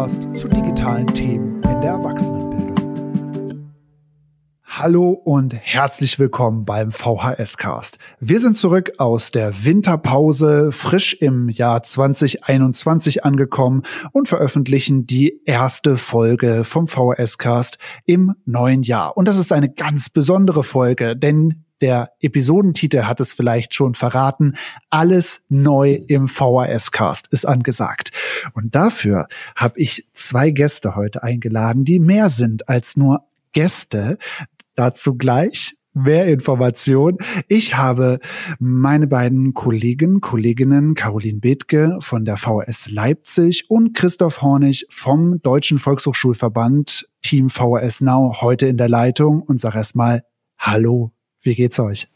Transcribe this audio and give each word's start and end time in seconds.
Podcast 0.00 0.34
zu 0.34 0.48
digitalen 0.48 1.06
Themen 1.08 1.56
in 1.56 1.80
der 1.82 1.90
Erwachsenenbildung. 1.90 3.60
Hallo 4.64 5.10
und 5.10 5.52
herzlich 5.52 6.18
willkommen 6.18 6.64
beim 6.64 6.90
VHS 6.90 7.58
Cast. 7.58 7.98
Wir 8.18 8.40
sind 8.40 8.56
zurück 8.56 8.92
aus 8.96 9.30
der 9.30 9.62
Winterpause, 9.66 10.72
frisch 10.72 11.12
im 11.20 11.50
Jahr 11.50 11.82
2021 11.82 13.26
angekommen 13.26 13.82
und 14.12 14.26
veröffentlichen 14.26 15.06
die 15.06 15.38
erste 15.44 15.98
Folge 15.98 16.64
vom 16.64 16.86
VHS 16.86 17.36
Cast 17.36 17.76
im 18.06 18.32
neuen 18.46 18.82
Jahr. 18.82 19.18
Und 19.18 19.28
das 19.28 19.36
ist 19.36 19.52
eine 19.52 19.70
ganz 19.70 20.08
besondere 20.08 20.64
Folge, 20.64 21.14
denn 21.14 21.66
der 21.80 22.12
Episodentitel 22.20 23.04
hat 23.04 23.20
es 23.20 23.32
vielleicht 23.32 23.74
schon 23.74 23.94
verraten. 23.94 24.56
Alles 24.90 25.42
neu 25.48 25.92
im 26.06 26.28
VHS-Cast 26.28 27.28
ist 27.28 27.46
angesagt. 27.46 28.12
Und 28.54 28.74
dafür 28.74 29.28
habe 29.56 29.78
ich 29.78 30.06
zwei 30.14 30.50
Gäste 30.50 30.96
heute 30.96 31.22
eingeladen, 31.22 31.84
die 31.84 31.98
mehr 31.98 32.28
sind 32.28 32.68
als 32.68 32.96
nur 32.96 33.24
Gäste. 33.52 34.18
Dazu 34.74 35.16
gleich 35.16 35.74
mehr 35.92 36.26
Information. 36.26 37.18
Ich 37.48 37.76
habe 37.76 38.20
meine 38.58 39.06
beiden 39.06 39.54
Kollegen, 39.54 40.20
Kolleginnen 40.20 40.94
Caroline 40.94 41.40
Bethke 41.40 41.98
von 42.00 42.24
der 42.24 42.36
VHS 42.36 42.90
Leipzig 42.90 43.64
und 43.68 43.94
Christoph 43.94 44.42
Hornig 44.42 44.86
vom 44.90 45.42
Deutschen 45.42 45.78
Volkshochschulverband 45.78 47.08
Team 47.22 47.50
VHS 47.50 48.02
Now 48.02 48.40
heute 48.40 48.66
in 48.66 48.76
der 48.76 48.88
Leitung 48.88 49.42
und 49.42 49.60
sage 49.60 49.78
erstmal 49.78 50.22
Hallo 50.58 51.12
wie 51.42 51.54
geht's 51.54 51.78
euch? 51.78 52.08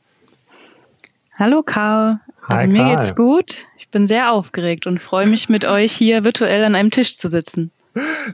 Hallo 1.38 1.62
Karl. 1.62 2.20
Also 2.46 2.62
Hi, 2.62 2.68
mir 2.68 2.84
Karl. 2.84 2.96
geht's 2.96 3.14
gut. 3.14 3.66
Ich 3.78 3.88
bin 3.88 4.06
sehr 4.06 4.30
aufgeregt 4.32 4.86
und 4.86 5.00
freue 5.00 5.26
mich 5.26 5.48
mit 5.48 5.64
euch 5.64 5.92
hier 5.92 6.24
virtuell 6.24 6.64
an 6.64 6.74
einem 6.74 6.90
Tisch 6.90 7.14
zu 7.16 7.28
sitzen. 7.28 7.70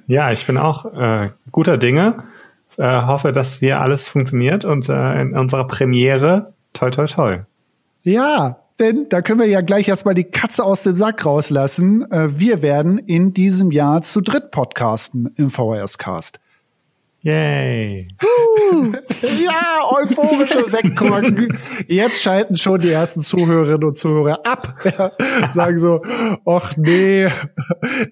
Ja, 0.07 0.33
ich 0.33 0.47
bin 0.47 0.57
auch 0.57 0.87
äh, 0.87 1.31
guter 1.53 1.77
Dinge. 1.79 2.25
Äh, 2.77 3.03
hoffe, 3.03 3.33
dass 3.33 3.59
hier 3.59 3.81
alles 3.81 4.09
funktioniert 4.09 4.65
und 4.65 4.89
äh, 4.89 5.21
in 5.21 5.37
unserer 5.37 5.67
Premiere 5.67 6.55
toi 6.73 6.91
toi 6.91 7.07
toi. 7.07 7.39
Ja, 8.03 8.57
denn 8.79 9.07
da 9.11 9.21
können 9.21 9.41
wir 9.41 9.47
ja 9.47 9.61
gleich 9.61 9.89
erstmal 9.89 10.15
die 10.15 10.25
Katze 10.25 10.65
aus 10.65 10.83
dem 10.83 10.97
Sack 10.97 11.27
rauslassen. 11.27 12.11
Äh, 12.11 12.39
wir 12.39 12.63
werden 12.63 12.99
in 12.99 13.35
diesem 13.35 13.71
Jahr 13.71 14.01
zu 14.01 14.23
dritt 14.23 14.51
podcasten 14.51 15.31
im 15.37 15.51
VHS 15.51 15.99
Yay. 17.23 17.99
ja, 19.45 19.81
euphorische 19.91 20.71
Sektkorken. 20.71 21.59
Jetzt 21.87 22.23
schalten 22.23 22.57
schon 22.57 22.81
die 22.81 22.91
ersten 22.91 23.21
Zuhörerinnen 23.21 23.85
und 23.85 23.99
Zuhörer 23.99 24.47
ab. 24.47 24.75
Ja, 24.85 25.13
sagen 25.51 25.79
so, 25.79 26.03
ach 26.47 26.77
nee, 26.79 27.29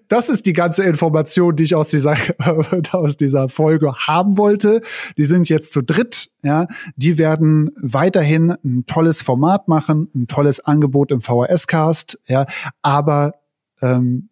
das 0.09 0.29
ist 0.29 0.45
die 0.45 0.53
ganze 0.53 0.85
Information, 0.85 1.57
die 1.57 1.63
ich 1.63 1.75
aus 1.75 1.89
dieser, 1.89 2.17
aus 2.93 3.17
dieser 3.17 3.49
Folge 3.49 3.95
haben 3.95 4.37
wollte. 4.37 4.83
Die 5.17 5.25
sind 5.25 5.49
jetzt 5.49 5.73
zu 5.73 5.83
dritt. 5.83 6.31
Ja, 6.43 6.67
die 6.97 7.17
werden 7.17 7.71
weiterhin 7.81 8.57
ein 8.63 8.85
tolles 8.87 9.23
Format 9.23 9.69
machen, 9.69 10.11
ein 10.15 10.29
tolles 10.29 10.61
Angebot 10.61 11.13
im 11.13 11.23
VHS-Cast. 11.23 12.21
Ja, 12.27 12.45
aber 12.83 13.33
ähm, 13.81 14.29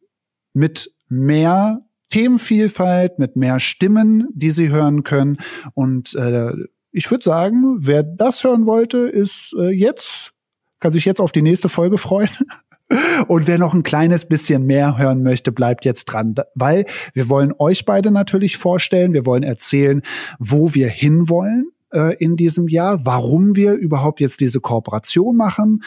mit 0.52 0.92
mehr 1.08 1.85
Themenvielfalt, 2.10 3.18
mit 3.18 3.36
mehr 3.36 3.60
Stimmen, 3.60 4.28
die 4.32 4.50
sie 4.50 4.70
hören 4.70 5.02
können. 5.02 5.38
Und 5.74 6.14
äh, 6.14 6.52
ich 6.92 7.10
würde 7.10 7.24
sagen, 7.24 7.76
wer 7.80 8.02
das 8.02 8.42
hören 8.44 8.66
wollte, 8.66 8.98
ist 8.98 9.54
äh, 9.58 9.70
jetzt, 9.70 10.32
kann 10.80 10.92
sich 10.92 11.04
jetzt 11.04 11.20
auf 11.20 11.32
die 11.32 11.42
nächste 11.42 11.68
Folge 11.68 11.98
freuen. 11.98 12.30
Und 13.26 13.48
wer 13.48 13.58
noch 13.58 13.74
ein 13.74 13.82
kleines 13.82 14.26
bisschen 14.26 14.64
mehr 14.64 14.96
hören 14.96 15.24
möchte, 15.24 15.50
bleibt 15.50 15.84
jetzt 15.84 16.04
dran, 16.04 16.36
weil 16.54 16.86
wir 17.14 17.28
wollen 17.28 17.52
euch 17.58 17.84
beide 17.84 18.12
natürlich 18.12 18.58
vorstellen. 18.58 19.12
Wir 19.12 19.26
wollen 19.26 19.42
erzählen, 19.42 20.02
wo 20.38 20.72
wir 20.72 20.88
hinwollen 20.88 21.72
äh, 21.92 22.14
in 22.16 22.36
diesem 22.36 22.68
Jahr, 22.68 23.04
warum 23.04 23.56
wir 23.56 23.74
überhaupt 23.74 24.20
jetzt 24.20 24.40
diese 24.40 24.60
Kooperation 24.60 25.36
machen 25.36 25.82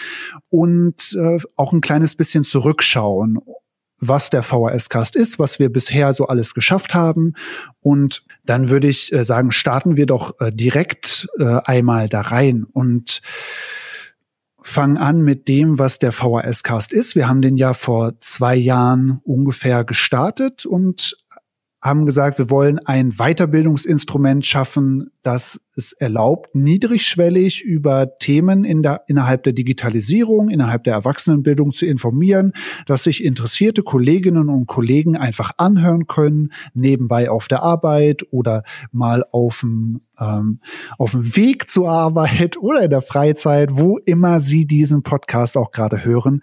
und 0.50 1.18
äh, 1.18 1.38
auch 1.56 1.72
ein 1.72 1.82
kleines 1.82 2.16
bisschen 2.16 2.44
zurückschauen 2.44 3.40
was 4.00 4.30
der 4.30 4.44
VHS-Cast 4.44 5.16
ist, 5.16 5.40
was 5.40 5.60
wir 5.60 5.72
bisher 5.72 6.14
so 6.14 6.28
alles 6.28 6.54
geschafft 6.54 6.94
haben. 6.94 7.34
Und 7.82 8.24
dann 8.46 8.70
würde 8.70 8.88
ich 8.88 9.12
äh, 9.14 9.24
sagen, 9.24 9.52
starten 9.52 9.98
wir 9.98 10.06
doch 10.06 10.40
äh, 10.40 10.52
direkt 10.52 11.28
äh, 11.40 11.60
einmal 11.64 12.10
da 12.10 12.22
rein 12.22 12.66
und 12.72 13.22
fangen 14.62 14.98
an 14.98 15.22
mit 15.22 15.48
dem, 15.48 15.80
was 15.80 16.00
der 16.00 16.12
VHS-Cast 16.12 16.94
ist. 16.94 17.16
Wir 17.16 17.28
haben 17.28 17.42
den 17.42 17.58
ja 17.58 17.74
vor 17.74 18.20
zwei 18.22 18.56
Jahren 18.56 19.20
ungefähr 19.24 19.84
gestartet 19.84 20.66
und 20.66 21.18
haben 21.82 22.06
gesagt, 22.06 22.38
wir 22.38 22.50
wollen 22.50 22.80
ein 22.80 23.14
Weiterbildungsinstrument 23.14 24.46
schaffen, 24.46 25.12
das 25.24 25.62
es 25.80 25.94
erlaubt, 25.94 26.54
niedrigschwellig 26.54 27.64
über 27.64 28.20
Themen 28.20 28.64
in 28.64 28.84
der, 28.84 29.04
innerhalb 29.08 29.44
der 29.44 29.54
Digitalisierung, 29.54 30.50
innerhalb 30.50 30.84
der 30.84 30.94
Erwachsenenbildung 30.94 31.74
zu 31.74 31.86
informieren, 31.86 32.54
dass 32.86 33.06
sich 33.06 33.24
interessierte 33.24 33.82
Kolleginnen 33.82 34.50
und 34.50 34.68
Kollegen 34.68 35.18
einfach 35.18 35.54
anhören 35.58 36.06
können, 36.08 36.52
nebenbei 36.74 37.30
auf 37.30 37.48
der 37.48 37.64
Arbeit 37.64 38.24
oder 38.32 38.64
mal 38.92 39.26
auf 39.32 39.62
dem, 39.62 40.02
ähm, 40.20 40.60
auf 40.98 41.12
dem 41.12 41.36
Weg 41.36 41.70
zur 41.70 41.90
Arbeit 41.90 42.58
oder 42.62 42.84
in 42.84 42.90
der 42.90 43.02
Freizeit, 43.02 43.70
wo 43.74 43.98
immer 43.98 44.42
Sie 44.42 44.66
diesen 44.66 45.02
Podcast 45.02 45.58
auch 45.58 45.72
gerade 45.72 46.04
hören. 46.04 46.42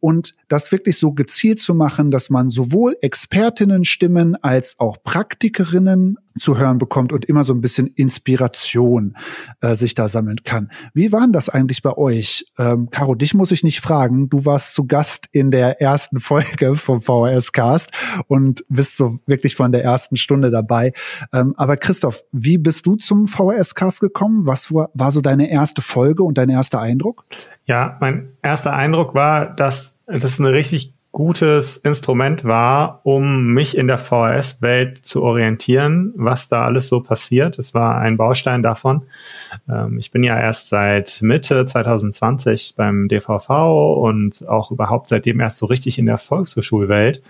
Und 0.00 0.34
das 0.48 0.72
wirklich 0.72 0.98
so 0.98 1.12
gezielt 1.12 1.60
zu 1.60 1.74
machen, 1.74 2.10
dass 2.10 2.28
man 2.28 2.50
sowohl 2.50 2.96
Expertinnenstimmen 3.00 4.36
als 4.42 4.78
auch 4.78 5.02
Praktikerinnen 5.02 6.18
zu 6.38 6.58
hören 6.58 6.78
bekommt 6.78 7.12
und 7.12 7.24
immer 7.24 7.44
so 7.44 7.52
ein 7.52 7.60
bisschen 7.60 7.86
Inspiration 7.88 9.16
äh, 9.60 9.74
sich 9.74 9.94
da 9.94 10.08
sammeln 10.08 10.38
kann. 10.44 10.70
Wie 10.94 11.12
war 11.12 11.20
denn 11.20 11.32
das 11.32 11.48
eigentlich 11.48 11.82
bei 11.82 11.96
euch? 11.96 12.46
Ähm, 12.58 12.90
Caro, 12.90 13.14
dich 13.14 13.34
muss 13.34 13.50
ich 13.50 13.64
nicht 13.64 13.80
fragen. 13.80 14.28
Du 14.28 14.44
warst 14.44 14.74
zu 14.74 14.86
Gast 14.86 15.28
in 15.32 15.50
der 15.50 15.80
ersten 15.80 16.20
Folge 16.20 16.74
vom 16.74 17.00
VHS 17.00 17.52
Cast 17.52 17.90
und 18.26 18.64
bist 18.68 18.96
so 18.96 19.18
wirklich 19.26 19.56
von 19.56 19.72
der 19.72 19.84
ersten 19.84 20.16
Stunde 20.16 20.50
dabei. 20.50 20.92
Ähm, 21.32 21.54
aber 21.56 21.76
Christoph, 21.76 22.22
wie 22.32 22.58
bist 22.58 22.86
du 22.86 22.96
zum 22.96 23.26
VHS 23.26 23.74
Cast 23.74 24.00
gekommen? 24.00 24.46
Was 24.46 24.72
war, 24.72 24.90
war 24.94 25.10
so 25.10 25.20
deine 25.20 25.50
erste 25.50 25.82
Folge 25.82 26.22
und 26.22 26.38
dein 26.38 26.48
erster 26.48 26.80
Eindruck? 26.80 27.24
Ja, 27.66 27.96
mein 28.00 28.30
erster 28.42 28.72
Eindruck 28.72 29.14
war, 29.14 29.54
dass 29.54 29.94
das 30.06 30.40
eine 30.40 30.52
richtig 30.52 30.94
gutes 31.12 31.76
Instrument 31.76 32.42
war, 32.44 33.00
um 33.04 33.52
mich 33.52 33.76
in 33.76 33.86
der 33.86 33.98
VHS-Welt 33.98 35.04
zu 35.04 35.22
orientieren, 35.22 36.14
was 36.16 36.48
da 36.48 36.64
alles 36.64 36.88
so 36.88 37.00
passiert. 37.00 37.58
Es 37.58 37.74
war 37.74 37.98
ein 37.98 38.16
Baustein 38.16 38.62
davon. 38.62 39.02
Ähm, 39.68 39.98
ich 39.98 40.10
bin 40.10 40.24
ja 40.24 40.40
erst 40.40 40.70
seit 40.70 41.20
Mitte 41.20 41.66
2020 41.66 42.74
beim 42.76 43.08
DVV 43.08 43.50
und 44.00 44.48
auch 44.48 44.70
überhaupt 44.70 45.10
seitdem 45.10 45.38
erst 45.40 45.58
so 45.58 45.66
richtig 45.66 45.98
in 45.98 46.06
der 46.06 46.18
Volkshochschulwelt. 46.18 47.22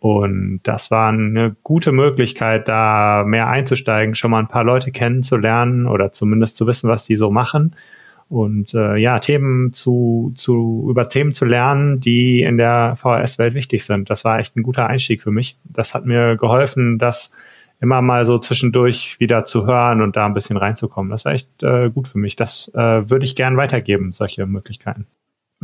Und 0.00 0.60
das 0.64 0.90
war 0.90 1.10
eine 1.10 1.56
gute 1.62 1.92
Möglichkeit, 1.92 2.68
da 2.68 3.24
mehr 3.24 3.46
einzusteigen, 3.46 4.16
schon 4.16 4.32
mal 4.32 4.40
ein 4.40 4.48
paar 4.48 4.64
Leute 4.64 4.90
kennenzulernen 4.90 5.86
oder 5.86 6.12
zumindest 6.12 6.56
zu 6.56 6.66
wissen, 6.66 6.90
was 6.90 7.04
die 7.06 7.16
so 7.16 7.30
machen 7.30 7.74
und 8.28 8.74
äh, 8.74 8.96
ja, 8.96 9.18
Themen 9.18 9.72
zu, 9.72 10.32
zu, 10.34 10.86
über 10.90 11.08
Themen 11.08 11.34
zu 11.34 11.44
lernen, 11.44 12.00
die 12.00 12.42
in 12.42 12.56
der 12.56 12.96
VHS-Welt 12.96 13.54
wichtig 13.54 13.84
sind. 13.84 14.10
Das 14.10 14.24
war 14.24 14.38
echt 14.38 14.56
ein 14.56 14.62
guter 14.62 14.86
Einstieg 14.86 15.22
für 15.22 15.30
mich. 15.30 15.58
Das 15.64 15.94
hat 15.94 16.06
mir 16.06 16.36
geholfen, 16.36 16.98
das 16.98 17.30
immer 17.80 18.00
mal 18.02 18.24
so 18.24 18.38
zwischendurch 18.38 19.18
wieder 19.20 19.44
zu 19.44 19.66
hören 19.66 20.00
und 20.00 20.16
da 20.16 20.26
ein 20.26 20.34
bisschen 20.34 20.56
reinzukommen. 20.56 21.10
Das 21.10 21.24
war 21.24 21.32
echt 21.32 21.62
äh, 21.62 21.90
gut 21.90 22.08
für 22.08 22.18
mich. 22.18 22.36
Das 22.36 22.70
äh, 22.74 23.10
würde 23.10 23.24
ich 23.24 23.36
gern 23.36 23.56
weitergeben, 23.56 24.12
solche 24.12 24.46
Möglichkeiten 24.46 25.06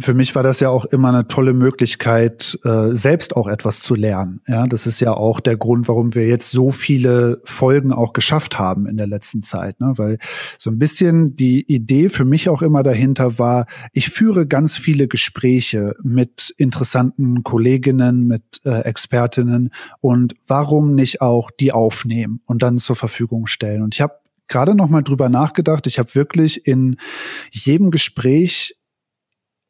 für 0.01 0.15
mich 0.15 0.35
war 0.35 0.43
das 0.43 0.61
ja 0.61 0.71
auch 0.71 0.85
immer 0.87 1.09
eine 1.09 1.29
tolle 1.29 1.53
Möglichkeit, 1.53 2.59
äh, 2.65 2.95
selbst 2.95 3.37
auch 3.37 3.47
etwas 3.47 3.83
zu 3.83 3.95
lernen. 3.95 4.41
Ja, 4.47 4.67
das 4.67 4.87
ist 4.87 5.01
ja 5.01 5.13
auch 5.13 5.41
der 5.41 5.57
Grund, 5.57 5.89
warum 5.89 6.15
wir 6.15 6.27
jetzt 6.27 6.51
so 6.51 6.71
viele 6.71 7.41
Folgen 7.45 7.93
auch 7.93 8.13
geschafft 8.13 8.59
haben 8.59 8.87
in 8.87 8.97
der 8.97 9.07
letzten 9.07 9.43
Zeit. 9.43 9.81
Ne? 9.81 9.93
Weil 9.97 10.19
so 10.59 10.71
ein 10.71 10.79
bisschen 10.79 11.37
die 11.37 11.65
Idee 11.73 12.09
für 12.09 12.25
mich 12.25 12.49
auch 12.49 12.63
immer 12.63 12.83
dahinter 12.83 13.39
war, 13.39 13.67
ich 13.93 14.11
führe 14.11 14.47
ganz 14.47 14.77
viele 14.77 15.09
Gespräche 15.09 15.95
mit 16.03 16.55
interessanten 16.57 17.43
Kolleginnen, 17.43 18.27
mit 18.27 18.61
äh, 18.65 18.81
Expertinnen 18.81 19.71
und 20.01 20.35
warum 20.47 20.95
nicht 20.95 21.21
auch 21.21 21.51
die 21.51 21.73
aufnehmen 21.73 22.41
und 22.47 22.63
dann 22.63 22.79
zur 22.79 22.97
Verfügung 22.97 23.47
stellen. 23.47 23.83
Und 23.83 23.95
ich 23.95 24.01
habe 24.01 24.15
gerade 24.49 24.75
noch 24.75 24.89
mal 24.89 25.03
drüber 25.03 25.29
nachgedacht. 25.31 25.87
Ich 25.87 25.99
habe 25.99 26.15
wirklich 26.15 26.67
in 26.67 26.97
jedem 27.51 27.91
Gespräch 27.91 28.77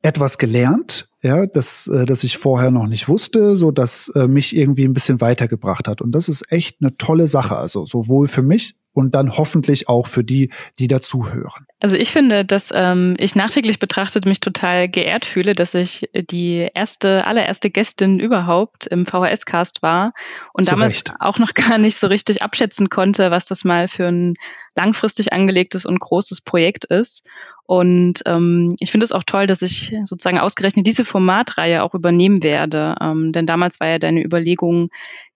etwas 0.02 0.38
gelernt, 0.38 1.08
ja, 1.22 1.46
das, 1.46 1.86
äh, 1.88 2.06
das 2.06 2.24
ich 2.24 2.38
vorher 2.38 2.70
noch 2.70 2.86
nicht 2.86 3.08
wusste, 3.08 3.56
so 3.56 3.70
dass 3.70 4.10
äh, 4.14 4.26
mich 4.26 4.56
irgendwie 4.56 4.84
ein 4.84 4.94
bisschen 4.94 5.20
weitergebracht 5.20 5.86
hat. 5.86 6.00
Und 6.00 6.12
das 6.12 6.28
ist 6.28 6.50
echt 6.50 6.78
eine 6.80 6.96
tolle 6.96 7.26
Sache. 7.26 7.56
Also 7.56 7.84
sowohl 7.84 8.26
für 8.26 8.42
mich 8.42 8.74
und 8.92 9.14
dann 9.14 9.36
hoffentlich 9.36 9.88
auch 9.88 10.06
für 10.06 10.24
die, 10.24 10.50
die 10.78 10.88
dazuhören. 10.88 11.66
Also 11.78 11.96
ich 11.96 12.10
finde, 12.10 12.44
dass 12.44 12.70
ähm, 12.74 13.14
ich 13.18 13.36
nachträglich 13.36 13.78
betrachtet 13.78 14.26
mich 14.26 14.40
total 14.40 14.88
geehrt 14.88 15.24
fühle, 15.24 15.52
dass 15.52 15.74
ich 15.74 16.08
die 16.14 16.68
erste, 16.74 17.26
allererste 17.26 17.70
Gästin 17.70 18.18
überhaupt 18.18 18.86
im 18.86 19.06
VHS-Cast 19.06 19.82
war 19.82 20.12
und 20.52 20.64
Zu 20.64 20.72
damals 20.72 20.96
Recht. 20.96 21.12
auch 21.20 21.38
noch 21.38 21.54
gar 21.54 21.78
nicht 21.78 21.98
so 21.98 22.08
richtig 22.08 22.42
abschätzen 22.42 22.88
konnte, 22.88 23.30
was 23.30 23.46
das 23.46 23.64
mal 23.64 23.86
für 23.86 24.06
ein 24.06 24.34
langfristig 24.74 25.32
angelegtes 25.32 25.86
und 25.86 26.00
großes 26.00 26.40
Projekt 26.40 26.84
ist. 26.84 27.28
Und 27.70 28.24
ähm, 28.26 28.74
ich 28.80 28.90
finde 28.90 29.04
es 29.04 29.12
auch 29.12 29.22
toll, 29.22 29.46
dass 29.46 29.62
ich 29.62 29.94
sozusagen 30.02 30.40
ausgerechnet 30.40 30.88
diese 30.88 31.04
Formatreihe 31.04 31.84
auch 31.84 31.94
übernehmen 31.94 32.42
werde. 32.42 32.96
Ähm, 33.00 33.30
denn 33.30 33.46
damals 33.46 33.78
war 33.78 33.86
ja 33.86 34.00
deine 34.00 34.24
Überlegung, 34.24 34.88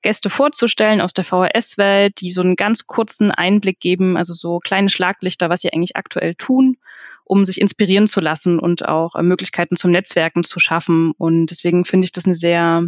Gäste 0.02 0.30
vorzustellen 0.30 1.00
aus 1.00 1.14
der 1.14 1.22
VHS-Welt, 1.22 2.20
die 2.20 2.32
so 2.32 2.40
einen 2.40 2.56
ganz 2.56 2.88
kurzen 2.88 3.30
Einblick 3.30 3.78
geben, 3.78 4.16
also 4.16 4.34
so 4.34 4.58
kleine 4.58 4.88
Schlaglichter, 4.88 5.48
was 5.48 5.60
sie 5.60 5.72
eigentlich 5.72 5.94
aktuell 5.94 6.34
tun, 6.34 6.76
um 7.22 7.44
sich 7.44 7.60
inspirieren 7.60 8.08
zu 8.08 8.18
lassen 8.18 8.58
und 8.58 8.84
auch 8.84 9.14
äh, 9.14 9.22
Möglichkeiten 9.22 9.76
zum 9.76 9.92
Netzwerken 9.92 10.42
zu 10.42 10.58
schaffen. 10.58 11.12
Und 11.16 11.52
deswegen 11.52 11.84
finde 11.84 12.06
ich 12.06 12.10
das 12.10 12.24
eine 12.24 12.34
sehr 12.34 12.82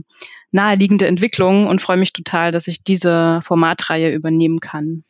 naheliegende 0.50 1.06
Entwicklung 1.06 1.68
und 1.68 1.80
freue 1.80 1.98
mich 1.98 2.12
total, 2.12 2.50
dass 2.50 2.66
ich 2.66 2.82
diese 2.82 3.42
Formatreihe 3.44 4.12
übernehmen 4.12 4.58
kann. 4.58 5.04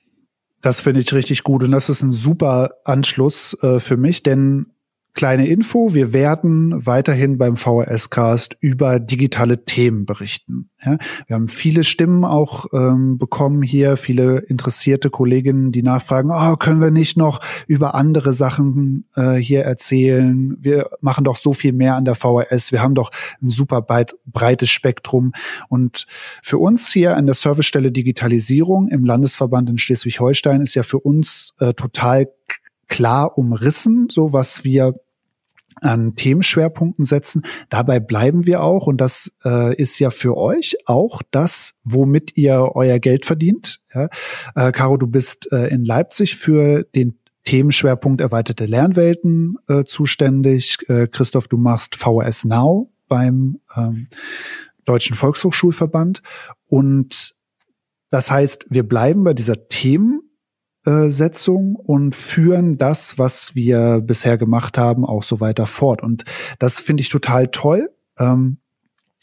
Das 0.66 0.80
finde 0.80 0.98
ich 0.98 1.12
richtig 1.12 1.44
gut 1.44 1.62
und 1.62 1.70
das 1.70 1.88
ist 1.88 2.02
ein 2.02 2.10
super 2.10 2.72
Anschluss 2.82 3.56
äh, 3.62 3.78
für 3.78 3.96
mich, 3.96 4.24
denn 4.24 4.72
Kleine 5.16 5.48
Info, 5.48 5.94
wir 5.94 6.12
werden 6.12 6.84
weiterhin 6.84 7.38
beim 7.38 7.56
VHS-Cast 7.56 8.58
über 8.60 9.00
digitale 9.00 9.64
Themen 9.64 10.04
berichten. 10.04 10.68
Ja, 10.84 10.98
wir 11.26 11.36
haben 11.36 11.48
viele 11.48 11.84
Stimmen 11.84 12.22
auch 12.22 12.66
ähm, 12.74 13.16
bekommen 13.16 13.62
hier, 13.62 13.96
viele 13.96 14.40
interessierte 14.40 15.08
Kolleginnen, 15.08 15.72
die 15.72 15.82
nachfragen, 15.82 16.30
oh, 16.30 16.56
können 16.56 16.82
wir 16.82 16.90
nicht 16.90 17.16
noch 17.16 17.40
über 17.66 17.94
andere 17.94 18.34
Sachen 18.34 19.08
äh, 19.16 19.36
hier 19.36 19.62
erzählen? 19.64 20.58
Wir 20.60 20.90
machen 21.00 21.24
doch 21.24 21.36
so 21.36 21.54
viel 21.54 21.72
mehr 21.72 21.94
an 21.94 22.04
der 22.04 22.14
VHS. 22.14 22.70
Wir 22.70 22.82
haben 22.82 22.94
doch 22.94 23.10
ein 23.40 23.48
super 23.48 23.80
breit, 23.80 24.16
breites 24.26 24.68
Spektrum. 24.68 25.32
Und 25.70 26.06
für 26.42 26.58
uns 26.58 26.92
hier 26.92 27.16
an 27.16 27.24
der 27.24 27.34
Servicestelle 27.34 27.90
Digitalisierung 27.90 28.88
im 28.88 29.06
Landesverband 29.06 29.70
in 29.70 29.78
Schleswig-Holstein 29.78 30.60
ist 30.60 30.74
ja 30.74 30.82
für 30.82 31.00
uns 31.00 31.54
äh, 31.58 31.72
total 31.72 32.28
klar 32.88 33.38
umrissen, 33.38 34.08
so 34.10 34.34
was 34.34 34.62
wir 34.62 34.94
an 35.80 36.16
Themenschwerpunkten 36.16 37.04
setzen. 37.04 37.42
Dabei 37.68 38.00
bleiben 38.00 38.46
wir 38.46 38.62
auch 38.62 38.86
und 38.86 39.00
das 39.00 39.32
äh, 39.44 39.74
ist 39.76 39.98
ja 39.98 40.10
für 40.10 40.36
euch 40.36 40.76
auch 40.86 41.22
das, 41.30 41.74
womit 41.84 42.36
ihr 42.36 42.72
euer 42.74 42.98
Geld 42.98 43.26
verdient. 43.26 43.80
Ja? 43.94 44.08
Äh, 44.54 44.72
Caro, 44.72 44.96
du 44.96 45.06
bist 45.06 45.50
äh, 45.52 45.68
in 45.68 45.84
Leipzig 45.84 46.36
für 46.36 46.82
den 46.82 47.18
Themenschwerpunkt 47.44 48.20
erweiterte 48.20 48.66
Lernwelten 48.66 49.56
äh, 49.68 49.84
zuständig. 49.84 50.78
Äh, 50.88 51.06
Christoph, 51.06 51.48
du 51.48 51.56
machst 51.56 51.96
VS 51.96 52.44
Now 52.44 52.92
beim 53.08 53.60
ähm, 53.76 54.08
Deutschen 54.84 55.16
Volkshochschulverband 55.16 56.22
und 56.66 57.34
das 58.10 58.30
heißt, 58.30 58.66
wir 58.70 58.84
bleiben 58.84 59.24
bei 59.24 59.34
dieser 59.34 59.68
Themen 59.68 60.25
Setzung 60.86 61.74
und 61.74 62.14
führen 62.14 62.78
das, 62.78 63.18
was 63.18 63.54
wir 63.54 64.00
bisher 64.00 64.38
gemacht 64.38 64.78
haben, 64.78 65.04
auch 65.04 65.22
so 65.22 65.40
weiter 65.40 65.66
fort. 65.66 66.02
Und 66.02 66.24
das 66.58 66.80
finde 66.80 67.00
ich 67.02 67.08
total 67.08 67.48
toll. 67.48 67.90
Ähm, 68.18 68.58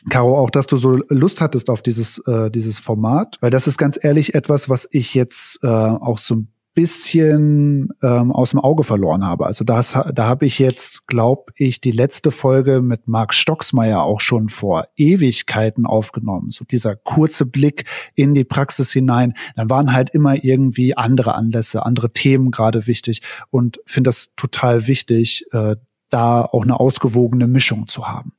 Caro, 0.10 0.38
auch, 0.38 0.50
dass 0.50 0.68
du 0.68 0.75
so 0.77 1.00
Lust 1.10 1.39
hattest 1.39 1.69
auf 1.69 1.81
dieses, 1.81 2.18
äh, 2.27 2.51
dieses 2.51 2.80
Format, 2.80 3.38
weil 3.39 3.51
das 3.51 3.68
ist 3.68 3.77
ganz 3.77 3.98
ehrlich 4.01 4.36
etwas, 4.36 4.68
was 4.68 4.88
ich 4.92 5.13
jetzt 5.13 5.60
äh, 5.63 5.68
auch 5.68 6.18
so 6.18 6.36
ein 6.36 6.52
bisschen 6.73 7.89
ähm, 8.01 8.31
aus 8.31 8.51
dem 8.51 8.59
Auge 8.59 8.83
verloren 8.83 9.23
habe. 9.23 9.45
Also 9.45 9.63
das, 9.63 9.91
da 9.91 10.25
habe 10.25 10.45
ich 10.45 10.59
jetzt, 10.59 11.07
glaube 11.07 11.51
ich, 11.55 11.81
die 11.81 11.91
letzte 11.91 12.31
Folge 12.31 12.81
mit 12.81 13.07
Marc 13.07 13.33
Stocksmeier 13.33 14.01
auch 14.01 14.21
schon 14.21 14.49
vor 14.49 14.87
Ewigkeiten 14.95 15.85
aufgenommen. 15.85 16.49
So 16.49 16.65
dieser 16.65 16.95
kurze 16.95 17.45
Blick 17.45 17.85
in 18.15 18.33
die 18.33 18.43
Praxis 18.43 18.91
hinein. 18.91 19.33
Dann 19.55 19.69
waren 19.69 19.93
halt 19.93 20.09
immer 20.09 20.43
irgendwie 20.43 20.97
andere 20.97 21.35
Anlässe, 21.35 21.85
andere 21.85 22.11
Themen 22.11 22.51
gerade 22.51 22.87
wichtig 22.87 23.21
und 23.49 23.79
finde 23.85 24.09
das 24.09 24.31
total 24.35 24.87
wichtig, 24.87 25.45
äh, 25.51 25.75
da 26.09 26.41
auch 26.43 26.63
eine 26.63 26.79
ausgewogene 26.79 27.47
Mischung 27.47 27.87
zu 27.87 28.07
haben. 28.07 28.33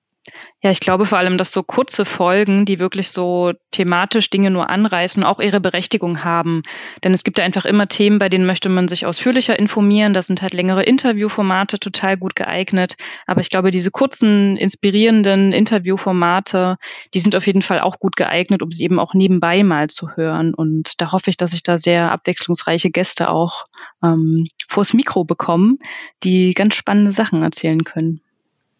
Ja, 0.63 0.71
ich 0.71 0.81
glaube 0.81 1.05
vor 1.05 1.19
allem, 1.19 1.37
dass 1.37 1.53
so 1.53 1.63
kurze 1.63 2.07
Folgen, 2.07 2.65
die 2.65 2.79
wirklich 2.79 3.11
so 3.11 3.53
thematisch 3.71 4.31
Dinge 4.31 4.51
nur 4.51 4.71
anreißen, 4.71 5.23
auch 5.23 5.39
ihre 5.39 5.61
Berechtigung 5.61 6.25
haben. 6.25 6.63
Denn 7.03 7.13
es 7.13 7.23
gibt 7.25 7.37
ja 7.37 7.45
einfach 7.45 7.67
immer 7.67 7.87
Themen, 7.87 8.19
bei 8.19 8.31
denen 8.31 8.47
möchte 8.47 8.71
man 8.71 8.89
sich 8.89 9.05
ausführlicher 9.05 9.59
informieren. 9.59 10.15
Da 10.15 10.23
sind 10.23 10.41
halt 10.41 10.55
längere 10.55 10.83
Interviewformate 10.83 11.79
total 11.79 12.17
gut 12.17 12.35
geeignet. 12.37 12.95
Aber 13.27 13.43
ich 13.43 13.51
glaube, 13.51 13.71
diese 13.71 13.91
kurzen, 13.91 14.57
inspirierenden 14.57 15.53
Interviewformate, 15.53 16.77
die 17.13 17.19
sind 17.19 17.37
auf 17.37 17.47
jeden 17.47 17.63
Fall 17.63 17.81
auch 17.81 17.99
gut 17.99 18.17
geeignet, 18.17 18.63
um 18.63 18.73
sie 18.73 18.85
eben 18.85 18.99
auch 18.99 19.13
nebenbei 19.13 19.63
mal 19.63 19.91
zu 19.91 20.17
hören. 20.17 20.55
Und 20.55 21.03
da 21.03 21.13
hoffe 21.13 21.29
ich, 21.29 21.37
dass 21.37 21.53
ich 21.53 21.63
da 21.63 21.77
sehr 21.77 22.11
abwechslungsreiche 22.11 22.91
Gäste 22.91 23.29
auch 23.29 23.67
ähm, 24.03 24.47
vors 24.69 24.95
Mikro 24.95 25.25
bekomme, 25.25 25.77
die 26.23 26.55
ganz 26.55 26.75
spannende 26.77 27.13
Sachen 27.13 27.43
erzählen 27.43 27.85
können. 27.85 28.24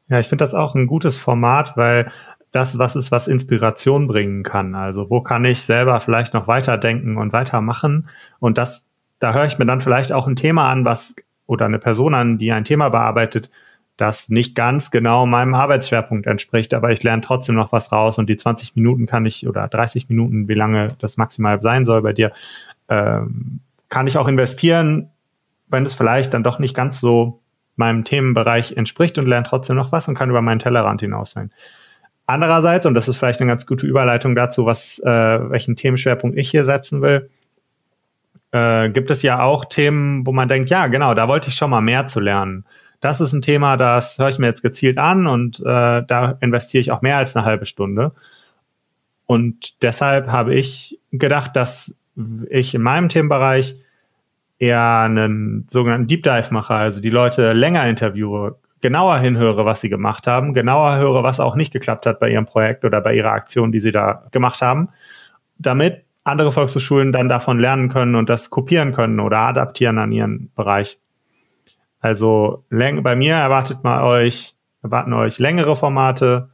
Ja, 0.09 0.19
ich 0.19 0.29
finde 0.29 0.45
das 0.45 0.55
auch 0.55 0.75
ein 0.75 0.87
gutes 0.87 1.19
Format, 1.19 1.77
weil 1.77 2.11
das 2.53 2.79
was 2.79 2.95
ist, 2.95 3.11
was 3.11 3.27
Inspiration 3.27 4.07
bringen 4.07 4.43
kann. 4.43 4.75
Also 4.75 5.11
wo 5.11 5.21
kann 5.21 5.45
ich 5.45 5.63
selber 5.63 5.99
vielleicht 6.01 6.35
noch 6.35 6.47
weiterdenken 6.47 7.17
und 7.17 7.33
weitermachen? 7.33 8.09
Und 8.39 8.59
das, 8.59 8.85
da 9.19 9.35
höre 9.35 9.47
ich 9.47 9.59
mir 9.59 9.67
dann 9.67 9.81
vielleicht 9.81 10.13
auch 10.13 10.29
ein 10.29 10.37
Thema 10.37 10.71
an, 10.71 10.85
was 10.85 11.17
oder 11.47 11.67
eine 11.67 11.79
Person 11.79 12.15
an, 12.15 12.39
die 12.39 12.53
ein 12.53 12.65
Thema 12.65 12.91
bearbeitet, 12.91 13.51
das 13.97 14.29
nicht 14.29 14.55
ganz 14.55 14.91
genau 14.91 15.27
meinem 15.27 15.55
Arbeitsschwerpunkt 15.55 16.27
entspricht, 16.27 16.75
aber 16.75 16.91
ich 16.91 17.03
lerne 17.03 17.23
trotzdem 17.23 17.55
noch 17.55 17.73
was 17.73 17.93
raus 17.93 18.19
und 18.19 18.29
die 18.29 18.37
20 18.37 18.75
Minuten 18.77 19.07
kann 19.07 19.25
ich 19.27 19.47
oder 19.47 19.69
30 19.69 20.09
Minuten, 20.09 20.49
wie 20.49 20.55
lange 20.55 20.97
das 21.01 21.17
maximal 21.17 21.63
sein 21.63 21.85
soll 21.85 22.03
bei 22.03 22.13
dir, 22.13 22.33
ähm, 22.89 23.61
kann 23.89 24.07
ich 24.07 24.19
auch 24.19 24.27
investieren, 24.27 25.11
wenn 25.69 25.85
es 25.85 25.95
vielleicht 25.95 26.35
dann 26.35 26.43
doch 26.43 26.59
nicht 26.59 26.75
ganz 26.75 26.99
so 26.99 27.41
meinem 27.77 28.05
Themenbereich 28.05 28.77
entspricht 28.77 29.19
und 29.19 29.27
lerne 29.27 29.47
trotzdem 29.49 29.77
noch 29.77 29.93
was 29.93 30.09
und 30.09 30.15
kann 30.15 30.31
über 30.31 30.43
meinen 30.43 30.59
Tellerrand 30.59 31.01
hinaus 31.01 31.33
sein. 31.33 31.51
Andererseits, 32.27 32.87
und 32.87 32.95
das 32.95 33.09
ist 33.09 33.19
vielleicht 33.19 33.41
eine 33.41 33.51
ganz 33.51 33.67
gute 33.67 33.87
Überleitung 33.87 34.35
dazu, 34.35 34.65
was, 34.65 34.99
äh, 35.01 35.07
welchen 35.51 35.77
Themenschwerpunkt 35.77 36.39
ich 36.39 36.51
hier 36.51 36.65
setzen 36.65 37.03
will, 37.03 37.29
äh, 38.53 38.89
gibt 38.91 39.11
es 39.11 39.23
ja 39.23 39.43
auch 39.43 39.67
Themen, 39.67 40.27
wo 40.27 40.33
man 40.33 40.49
denkt, 40.49 40.71
ja, 40.71 40.87
genau, 40.87 41.13
da 41.15 41.29
wollte 41.29 41.49
ich 41.49 41.57
schon 41.57 41.71
mal 41.71 41.83
mehr 41.83 42.07
zu 42.07 42.21
lernen. 42.21 42.65
Das 43.01 43.21
ist 43.21 43.35
ein 43.35 43.43
Thema, 43.43 43.77
das 43.77 44.19
höre 44.19 44.31
ich 44.31 44.39
mir 44.39 44.47
jetzt 44.47 44.63
gezielt 44.63 44.97
an 44.97 45.27
und 45.27 45.61
äh, 45.61 45.63
da 46.07 46.39
investiere 46.41 46.81
ich 46.81 46.91
auch 46.91 47.03
mehr 47.03 47.19
als 47.19 47.37
eine 47.37 47.45
halbe 47.45 47.67
Stunde. 47.67 48.13
Und 49.27 49.83
deshalb 49.83 50.29
habe 50.29 50.55
ich 50.55 50.99
gedacht, 51.13 51.57
dass 51.57 51.97
ich 52.49 52.75
in 52.75 52.83
meinem 52.83 53.09
Themenbereich 53.09 53.77
eher 54.65 55.01
einen 55.01 55.67
sogenannten 55.69 56.07
Deep 56.07 56.23
Dive 56.23 56.49
mache, 56.53 56.75
also 56.75 57.01
die 57.01 57.11
Leute 57.11 57.53
länger 57.53 57.87
interviewe, 57.87 58.59
genauer 58.81 59.19
hinhöre, 59.19 59.65
was 59.65 59.81
sie 59.81 59.89
gemacht 59.89 60.27
haben, 60.27 60.55
genauer 60.55 60.97
höre, 60.97 61.23
was 61.23 61.41
auch 61.41 61.57
nicht 61.57 61.73
geklappt 61.73 62.07
hat 62.07 62.21
bei 62.21 62.31
ihrem 62.31 62.47
Projekt 62.47 62.85
oder 62.85 63.01
bei 63.01 63.15
ihrer 63.15 63.33
Aktion, 63.33 63.73
die 63.73 63.81
sie 63.81 63.93
da 63.93 64.27
gemacht 64.31 64.61
haben, 64.61 64.91
damit 65.59 66.05
andere 66.25 66.53
Volkshochschulen 66.53 67.13
dann 67.13 67.29
davon 67.29 67.59
lernen 67.59 67.89
können 67.89 68.15
und 68.15 68.29
das 68.29 68.51
kopieren 68.51 68.93
können 68.93 69.21
oder 69.21 69.39
adaptieren 69.39 69.99
an 69.99 70.13
ihren 70.13 70.51
Bereich. 70.55 70.99
Also 72.01 72.65
bei 72.71 73.17
mir 73.17 73.35
erwartet 73.35 73.85
mal 73.85 74.03
euch, 74.03 74.55
erwarten 74.83 75.13
euch 75.15 75.39
längere 75.39 75.77
Formate 75.77 76.51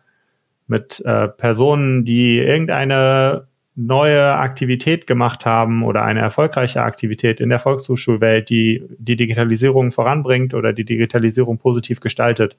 mit 0.68 1.00
äh, 1.04 1.26
Personen, 1.26 2.04
die 2.04 2.38
irgendeine 2.38 3.48
neue 3.76 4.34
Aktivität 4.34 5.06
gemacht 5.06 5.46
haben 5.46 5.82
oder 5.82 6.02
eine 6.02 6.20
erfolgreiche 6.20 6.82
Aktivität 6.82 7.40
in 7.40 7.48
der 7.48 7.60
Volkshochschulwelt, 7.60 8.50
die 8.50 8.82
die 8.98 9.16
Digitalisierung 9.16 9.90
voranbringt 9.90 10.54
oder 10.54 10.72
die 10.72 10.84
Digitalisierung 10.84 11.58
positiv 11.58 12.00
gestaltet 12.00 12.56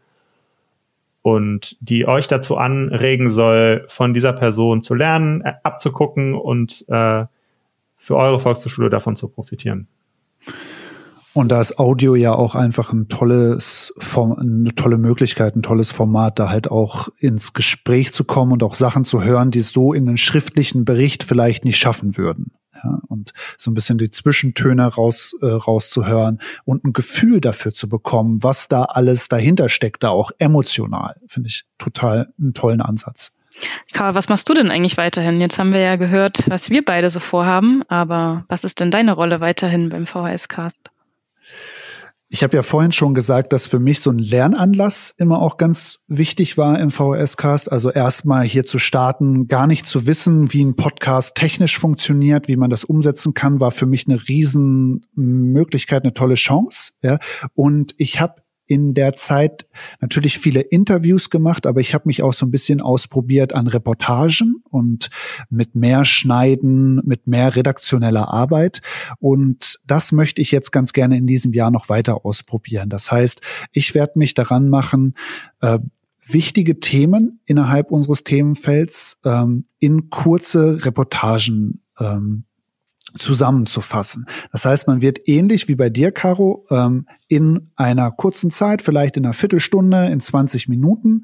und 1.22 1.78
die 1.82 2.08
euch 2.08 2.28
dazu 2.28 2.58
anregen 2.58 3.30
soll, 3.30 3.86
von 3.88 4.14
dieser 4.14 4.34
Person 4.34 4.82
zu 4.82 4.96
lernen, 4.96 5.42
äh, 5.42 5.54
abzugucken 5.64 6.34
und 6.34 6.86
äh, 6.88 7.26
für 7.98 8.16
eure 8.16 8.40
Volkshochschule 8.40 8.90
davon 8.90 9.16
zu 9.16 9.28
profitieren. 9.28 9.88
Und 11.34 11.50
da 11.50 11.62
ist 11.62 11.80
Audio 11.80 12.16
ja 12.16 12.34
auch 12.34 12.56
einfach 12.56 12.92
ein 12.92 13.08
tolles, 13.08 13.94
eine 14.18 14.76
tolle 14.76 14.98
Möglichkeit, 14.98 15.56
ein 15.56 15.62
tolles 15.62 15.92
Format, 15.92 16.40
da 16.40 16.50
halt 16.50 16.70
auch 16.70 17.08
ins 17.20 17.54
Gespräch 17.54 18.12
zu 18.12 18.26
kommen 18.26 18.52
und 18.52 18.64
auch 18.64 18.76
Sachen 18.76 19.06
zu 19.06 19.24
hören, 19.24 19.50
die 19.50 19.62
so 19.62 19.94
in 19.94 20.08
einen 20.10 20.18
schriftlichen 20.18 20.84
Bericht 20.84 21.24
vielleicht 21.24 21.64
nicht 21.64 21.78
schaffen 21.78 22.18
würden. 22.18 22.52
Ja, 22.84 23.00
und 23.08 23.34
so 23.58 23.70
ein 23.70 23.76
bisschen 23.76 23.98
die 23.98 24.10
Zwischentöne 24.10 24.88
raus, 24.88 25.36
äh, 25.42 25.46
rauszuhören 25.46 26.40
und 26.66 26.84
ein 26.84 26.94
Gefühl 26.94 27.40
dafür 27.40 27.74
zu 27.74 27.88
bekommen, 27.88 28.44
was 28.44 28.68
da 28.68 28.84
alles 28.84 29.30
dahinter 29.30 29.70
steckt, 29.70 30.04
da 30.04 30.10
auch 30.10 30.32
emotional, 30.40 31.16
finde 31.28 31.48
ich 31.48 31.64
total 31.78 32.34
einen 32.40 32.54
tollen 32.54 32.82
Ansatz. 32.82 33.32
Karl, 33.94 34.16
was 34.16 34.30
machst 34.30 34.50
du 34.50 34.54
denn 34.54 34.72
eigentlich 34.72 34.98
weiterhin? 34.98 35.40
Jetzt 35.40 35.60
haben 35.60 35.74
wir 35.74 35.82
ja 35.82 35.96
gehört, 35.96 36.50
was 36.50 36.70
wir 36.70 36.84
beide 36.84 37.10
so 37.10 37.20
vorhaben, 37.20 37.84
aber 37.88 38.46
was 38.48 38.64
ist 38.64 38.80
denn 38.80 38.90
deine 38.90 39.14
Rolle 39.14 39.42
weiterhin 39.42 39.90
beim 39.90 40.08
VHS-Cast? 40.08 40.90
Ich 42.34 42.44
habe 42.44 42.56
ja 42.56 42.64
vorhin 42.64 42.94
schon 42.94 43.14
gesagt, 43.14 43.52
dass 43.52 43.68
für 43.68 43.80
mich 43.80 44.00
so 44.00 44.10
ein 44.10 44.18
Lernanlass 44.18 45.14
immer 45.18 45.42
auch 45.42 45.58
ganz 45.58 46.00
wichtig 46.08 46.58
war 46.58 46.80
im 46.80 46.90
VHS-Cast. 46.90 47.70
Also 47.70 47.92
erstmal 47.92 48.46
hier 48.46 48.66
zu 48.66 48.80
starten, 48.80 49.50
gar 49.50 49.68
nicht 49.68 49.86
zu 49.86 50.08
wissen, 50.08 50.54
wie 50.54 50.64
ein 50.64 50.78
Podcast 50.78 51.36
technisch 51.36 51.78
funktioniert, 51.78 52.48
wie 52.48 52.56
man 52.56 52.70
das 52.70 52.86
umsetzen 52.86 53.34
kann, 53.34 53.60
war 53.60 53.72
für 53.72 53.86
mich 53.86 54.08
eine 54.08 54.30
Riesenmöglichkeit, 54.30 56.04
eine 56.04 56.14
tolle 56.14 56.36
Chance. 56.36 56.94
Ja. 57.02 57.20
Und 57.54 57.96
ich 57.98 58.22
habe 58.22 58.41
in 58.72 58.94
der 58.94 59.16
Zeit 59.18 59.68
natürlich 60.00 60.40
viele 60.40 60.62
Interviews 60.62 61.30
gemacht, 61.30 61.66
aber 61.66 61.82
ich 61.82 61.94
habe 61.94 62.08
mich 62.08 62.24
auch 62.24 62.32
so 62.32 62.46
ein 62.46 62.52
bisschen 62.52 62.80
ausprobiert 62.80 63.52
an 63.54 63.68
Reportagen 63.68 64.64
und 64.70 65.10
mit 65.50 65.76
mehr 65.76 66.06
Schneiden, 66.06 67.02
mit 67.04 67.28
mehr 67.28 67.54
redaktioneller 67.54 68.30
Arbeit. 68.30 68.82
Und 69.20 69.78
das 69.86 70.14
möchte 70.14 70.42
ich 70.42 70.52
jetzt 70.52 70.72
ganz 70.72 70.94
gerne 70.94 71.18
in 71.18 71.28
diesem 71.28 71.52
Jahr 71.52 71.70
noch 71.70 71.90
weiter 71.90 72.26
ausprobieren. 72.26 72.90
Das 72.90 73.12
heißt, 73.12 73.42
ich 73.74 73.94
werde 73.94 74.18
mich 74.18 74.36
daran 74.36 74.70
machen, 74.70 75.16
äh, 75.60 75.80
wichtige 76.26 76.80
Themen 76.80 77.42
innerhalb 77.46 77.92
unseres 77.92 78.24
Themenfelds 78.24 79.20
ähm, 79.26 79.66
in 79.80 80.10
kurze 80.10 80.86
Reportagen 80.86 81.82
ähm, 82.00 82.46
zusammenzufassen. 83.18 84.26
Das 84.52 84.66
heißt, 84.66 84.88
man 84.88 85.02
wird 85.02 85.28
ähnlich 85.28 85.68
wie 85.68 85.76
bei 85.76 85.90
dir, 85.90 86.12
Caro, 86.12 86.66
ähm, 86.70 87.06
in 87.28 87.72
einer 87.78 88.12
kurzen 88.12 88.52
Zeit, 88.52 88.82
vielleicht 88.82 89.16
in 89.16 89.26
einer 89.26 89.34
Viertelstunde, 89.34 90.08
in 90.08 90.20
20 90.20 90.68
Minuten, 90.68 91.24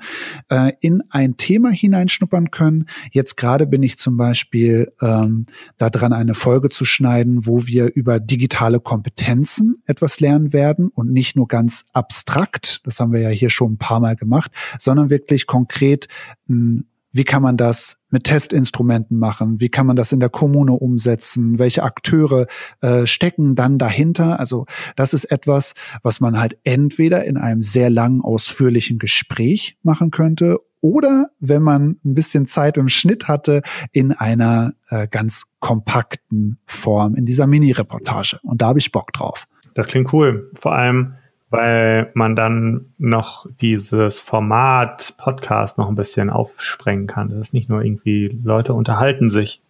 äh, 0.50 0.72
in 0.80 1.04
ein 1.10 1.36
Thema 1.36 1.70
hineinschnuppern 1.70 2.50
können. 2.50 2.86
Jetzt 3.12 3.36
gerade 3.36 3.68
bin 3.68 3.84
ich 3.84 3.98
zum 3.98 4.16
Beispiel 4.16 4.94
ähm, 5.02 5.48
daran, 5.78 6.14
eine 6.14 6.34
Folge 6.34 6.70
zu 6.70 6.86
schneiden, 6.86 7.46
wo 7.46 7.68
wir 7.68 7.94
über 7.94 8.22
digitale 8.22 8.80
Kompetenzen 8.80 9.82
etwas 9.86 10.20
lernen 10.20 10.54
werden 10.54 10.88
und 10.88 11.12
nicht 11.12 11.36
nur 11.36 11.48
ganz 11.48 11.86
abstrakt, 11.92 12.80
das 12.86 13.00
haben 13.00 13.12
wir 13.12 13.20
ja 13.20 13.30
hier 13.30 13.50
schon 13.50 13.74
ein 13.74 13.78
paar 13.78 14.00
Mal 14.00 14.16
gemacht, 14.16 14.52
sondern 14.80 15.10
wirklich 15.10 15.46
konkret 15.46 16.08
ein 16.48 16.86
wie 17.18 17.24
kann 17.24 17.42
man 17.42 17.58
das 17.58 17.98
mit 18.10 18.24
Testinstrumenten 18.26 19.18
machen? 19.18 19.60
Wie 19.60 19.70
kann 19.70 19.86
man 19.86 19.96
das 19.96 20.12
in 20.12 20.20
der 20.20 20.30
Kommune 20.30 20.74
umsetzen? 20.74 21.60
Welche 21.60 21.84
Akteure 21.84 22.48
äh, 22.82 23.06
stecken 23.06 23.56
dann 23.56 23.78
dahinter? 23.78 24.40
Also 24.40 24.66
das 24.96 25.14
ist 25.14 25.26
etwas, 25.26 25.74
was 26.04 26.20
man 26.20 26.40
halt 26.40 26.58
entweder 26.64 27.26
in 27.26 27.38
einem 27.38 27.64
sehr 27.64 27.90
langen, 27.90 28.22
ausführlichen 28.22 29.00
Gespräch 29.00 29.78
machen 29.82 30.12
könnte 30.12 30.60
oder 30.80 31.32
wenn 31.40 31.64
man 31.64 31.98
ein 32.06 32.14
bisschen 32.14 32.46
Zeit 32.46 32.78
im 32.78 32.88
Schnitt 32.88 33.28
hatte, 33.28 33.64
in 33.92 34.12
einer 34.12 34.74
äh, 34.90 35.08
ganz 35.08 35.46
kompakten 35.60 36.60
Form, 36.66 37.16
in 37.16 37.26
dieser 37.26 37.48
Mini-Reportage. 37.48 38.40
Und 38.44 38.62
da 38.62 38.68
habe 38.68 38.80
ich 38.80 38.92
Bock 38.92 39.12
drauf. 39.12 39.48
Das 39.74 39.88
klingt 39.88 40.14
cool. 40.14 40.52
Vor 40.54 40.74
allem, 40.74 41.16
weil 41.50 42.12
man 42.14 42.36
dann 42.36 42.94
noch 42.98 43.48
dieses 43.62 44.20
Format 44.20 45.16
Podcast 45.18 45.78
noch 45.78 45.88
ein 45.88 45.96
bisschen 45.96 46.30
aufsprengen 46.30 47.08
kann. 47.08 47.30
Das 47.30 47.40
ist 47.40 47.54
nicht 47.54 47.70
nur 47.70 47.82
irgendwie 47.82 48.40
Leute 48.44 48.74
unterhalten 48.74 49.30
sich, 49.30 49.62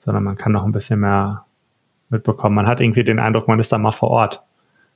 sondern 0.00 0.24
man 0.24 0.36
kann 0.36 0.52
noch 0.52 0.64
ein 0.64 0.72
bisschen 0.72 1.00
mehr 1.00 1.44
mitbekommen. 2.10 2.56
Man 2.56 2.66
hat 2.66 2.80
irgendwie 2.80 3.04
den 3.04 3.20
Eindruck, 3.20 3.48
man 3.48 3.60
ist 3.60 3.72
da 3.72 3.78
mal 3.78 3.92
vor 3.92 4.10
Ort. 4.10 4.42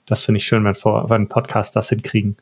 Das 0.06 0.24
finde 0.24 0.38
ich 0.38 0.46
schön, 0.46 0.64
wenn, 0.64 0.74
wenn 0.74 1.28
Podcasts 1.28 1.72
das 1.72 1.90
hinkriegen. 1.90 2.36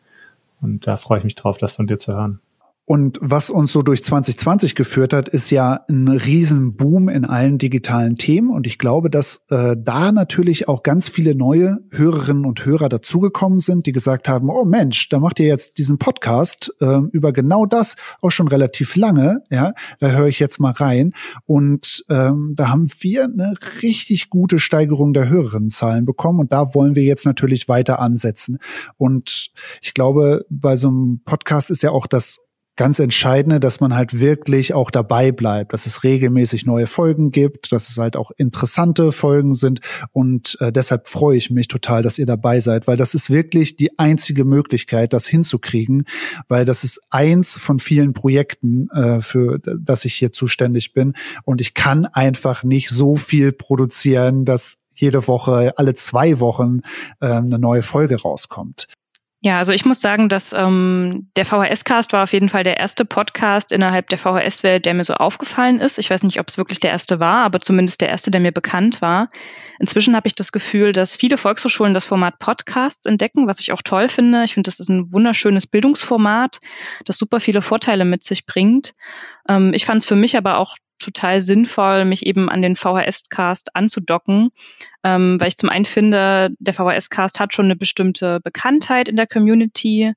Und 0.61 0.87
da 0.87 0.97
freue 0.97 1.18
ich 1.18 1.25
mich 1.25 1.35
drauf, 1.35 1.59
das 1.59 1.75
von 1.75 1.87
dir 1.87 1.99
zu 1.99 2.12
hören. 2.16 2.40
Und 2.88 3.18
was 3.20 3.50
uns 3.50 3.72
so 3.72 3.82
durch 3.82 4.04
2020 4.04 4.76
geführt 4.76 5.12
hat, 5.12 5.28
ist 5.28 5.50
ja 5.50 5.84
ein 5.88 6.06
Riesenboom 6.06 7.08
in 7.08 7.24
allen 7.24 7.58
digitalen 7.58 8.14
Themen. 8.14 8.48
Und 8.48 8.64
ich 8.64 8.78
glaube, 8.78 9.10
dass 9.10 9.42
äh, 9.50 9.74
da 9.76 10.12
natürlich 10.12 10.68
auch 10.68 10.84
ganz 10.84 11.08
viele 11.08 11.34
neue 11.34 11.78
Hörerinnen 11.90 12.44
und 12.44 12.64
Hörer 12.64 12.88
dazugekommen 12.88 13.58
sind, 13.58 13.86
die 13.86 13.92
gesagt 13.92 14.28
haben, 14.28 14.50
oh 14.50 14.64
Mensch, 14.64 15.08
da 15.08 15.18
macht 15.18 15.40
ihr 15.40 15.48
jetzt 15.48 15.78
diesen 15.78 15.98
Podcast 15.98 16.72
äh, 16.80 17.00
über 17.10 17.32
genau 17.32 17.66
das 17.66 17.96
auch 18.22 18.30
schon 18.30 18.46
relativ 18.46 18.94
lange. 18.94 19.42
Ja, 19.50 19.74
da 19.98 20.10
höre 20.10 20.28
ich 20.28 20.38
jetzt 20.38 20.60
mal 20.60 20.72
rein. 20.72 21.12
Und 21.44 22.04
ähm, 22.08 22.54
da 22.56 22.68
haben 22.68 22.88
wir 23.00 23.24
eine 23.24 23.54
richtig 23.82 24.30
gute 24.30 24.60
Steigerung 24.60 25.12
der 25.12 25.28
Hörerinnenzahlen 25.28 26.04
bekommen. 26.04 26.38
Und 26.38 26.52
da 26.52 26.72
wollen 26.72 26.94
wir 26.94 27.02
jetzt 27.02 27.26
natürlich 27.26 27.68
weiter 27.68 27.98
ansetzen. 27.98 28.58
Und 28.96 29.50
ich 29.82 29.92
glaube, 29.92 30.46
bei 30.48 30.76
so 30.76 30.86
einem 30.86 31.20
Podcast 31.24 31.72
ist 31.72 31.82
ja 31.82 31.90
auch 31.90 32.06
das 32.06 32.38
ganz 32.76 32.99
Entscheidende, 32.99 33.59
dass 33.59 33.80
man 33.80 33.95
halt 33.95 34.21
wirklich 34.21 34.75
auch 34.75 34.90
dabei 34.90 35.33
bleibt, 35.33 35.73
dass 35.73 35.87
es 35.87 36.04
regelmäßig 36.04 36.66
neue 36.66 36.87
Folgen 36.87 37.30
gibt, 37.30 37.73
dass 37.73 37.88
es 37.88 37.99
halt 37.99 38.16
auch 38.16 38.30
interessante 38.37 39.12
Folgen 39.12 39.54
sind 39.54 39.80
und 40.12 40.56
äh, 40.61 40.71
deshalb 40.71 41.09
freue 41.09 41.37
ich 41.37 41.50
mich 41.50 41.68
total, 41.68 42.02
dass 42.02 42.18
ihr 42.18 42.26
dabei 42.26 42.61
seid, 42.61 42.87
weil 42.87 42.97
das 42.97 43.14
ist 43.14 43.30
wirklich 43.30 43.76
die 43.76 43.99
einzige 43.99 44.45
Möglichkeit, 44.45 45.12
das 45.12 45.26
hinzukriegen, 45.26 46.04
weil 46.49 46.64
das 46.64 46.85
ist 46.85 47.00
eins 47.11 47.56
von 47.56 47.78
vielen 47.78 48.12
Projekten, 48.12 48.88
äh, 48.90 49.21
für 49.23 49.59
das 49.59 50.04
ich 50.04 50.14
hier 50.14 50.33
zuständig 50.33 50.92
bin 50.92 51.14
und 51.45 51.61
ich 51.61 51.75
kann 51.75 52.06
einfach 52.06 52.62
nicht 52.62 52.90
so 52.90 53.16
viel 53.16 53.52
produzieren, 53.52 54.45
dass 54.45 54.78
jede 54.97 55.28
Woche, 55.28 55.75
alle 55.76 55.95
zwei 55.95 56.40
Wochen 56.40 56.80
äh, 57.21 57.26
eine 57.26 57.59
neue 57.59 57.83
Folge 57.83 58.21
rauskommt. 58.21 58.88
Ja, 59.46 59.58
also 59.58 59.70
ich 59.70 59.84
muss 59.84 60.00
sagen, 60.00 60.28
dass 60.28 60.52
ähm, 60.52 61.30
der 61.36 61.44
VHS-Cast 61.44 62.12
war 62.12 62.24
auf 62.24 62.32
jeden 62.32 62.48
Fall 62.48 62.64
der 62.64 62.78
erste 62.78 63.04
Podcast 63.04 63.70
innerhalb 63.70 64.08
der 64.08 64.18
VHS-Welt, 64.18 64.84
der 64.84 64.92
mir 64.92 65.04
so 65.04 65.14
aufgefallen 65.14 65.78
ist. 65.78 66.00
Ich 66.00 66.10
weiß 66.10 66.24
nicht, 66.24 66.40
ob 66.40 66.48
es 66.48 66.58
wirklich 66.58 66.80
der 66.80 66.90
erste 66.90 67.20
war, 67.20 67.44
aber 67.44 67.60
zumindest 67.60 68.00
der 68.00 68.08
erste, 68.08 68.32
der 68.32 68.40
mir 68.40 68.50
bekannt 68.50 69.00
war. 69.02 69.28
Inzwischen 69.78 70.16
habe 70.16 70.26
ich 70.26 70.34
das 70.34 70.50
Gefühl, 70.50 70.90
dass 70.90 71.14
viele 71.14 71.38
Volkshochschulen 71.38 71.94
das 71.94 72.04
Format 72.04 72.40
Podcasts 72.40 73.06
entdecken, 73.06 73.46
was 73.46 73.60
ich 73.60 73.70
auch 73.70 73.82
toll 73.82 74.08
finde. 74.08 74.42
Ich 74.42 74.54
finde, 74.54 74.66
das 74.66 74.80
ist 74.80 74.88
ein 74.88 75.12
wunderschönes 75.12 75.68
Bildungsformat, 75.68 76.58
das 77.04 77.16
super 77.16 77.38
viele 77.38 77.62
Vorteile 77.62 78.04
mit 78.04 78.24
sich 78.24 78.46
bringt. 78.46 78.94
Ähm, 79.48 79.72
ich 79.74 79.86
fand 79.86 80.02
es 80.02 80.08
für 80.08 80.16
mich 80.16 80.36
aber 80.36 80.58
auch 80.58 80.74
total 80.98 81.42
sinnvoll, 81.42 82.04
mich 82.04 82.26
eben 82.26 82.48
an 82.48 82.62
den 82.62 82.76
VHS-Cast 82.76 83.74
anzudocken, 83.74 84.50
ähm, 85.04 85.40
weil 85.40 85.48
ich 85.48 85.56
zum 85.56 85.68
einen 85.68 85.84
finde, 85.84 86.50
der 86.58 86.74
VHS-Cast 86.74 87.40
hat 87.40 87.54
schon 87.54 87.66
eine 87.66 87.76
bestimmte 87.76 88.40
Bekanntheit 88.40 89.08
in 89.08 89.16
der 89.16 89.26
Community 89.26 90.14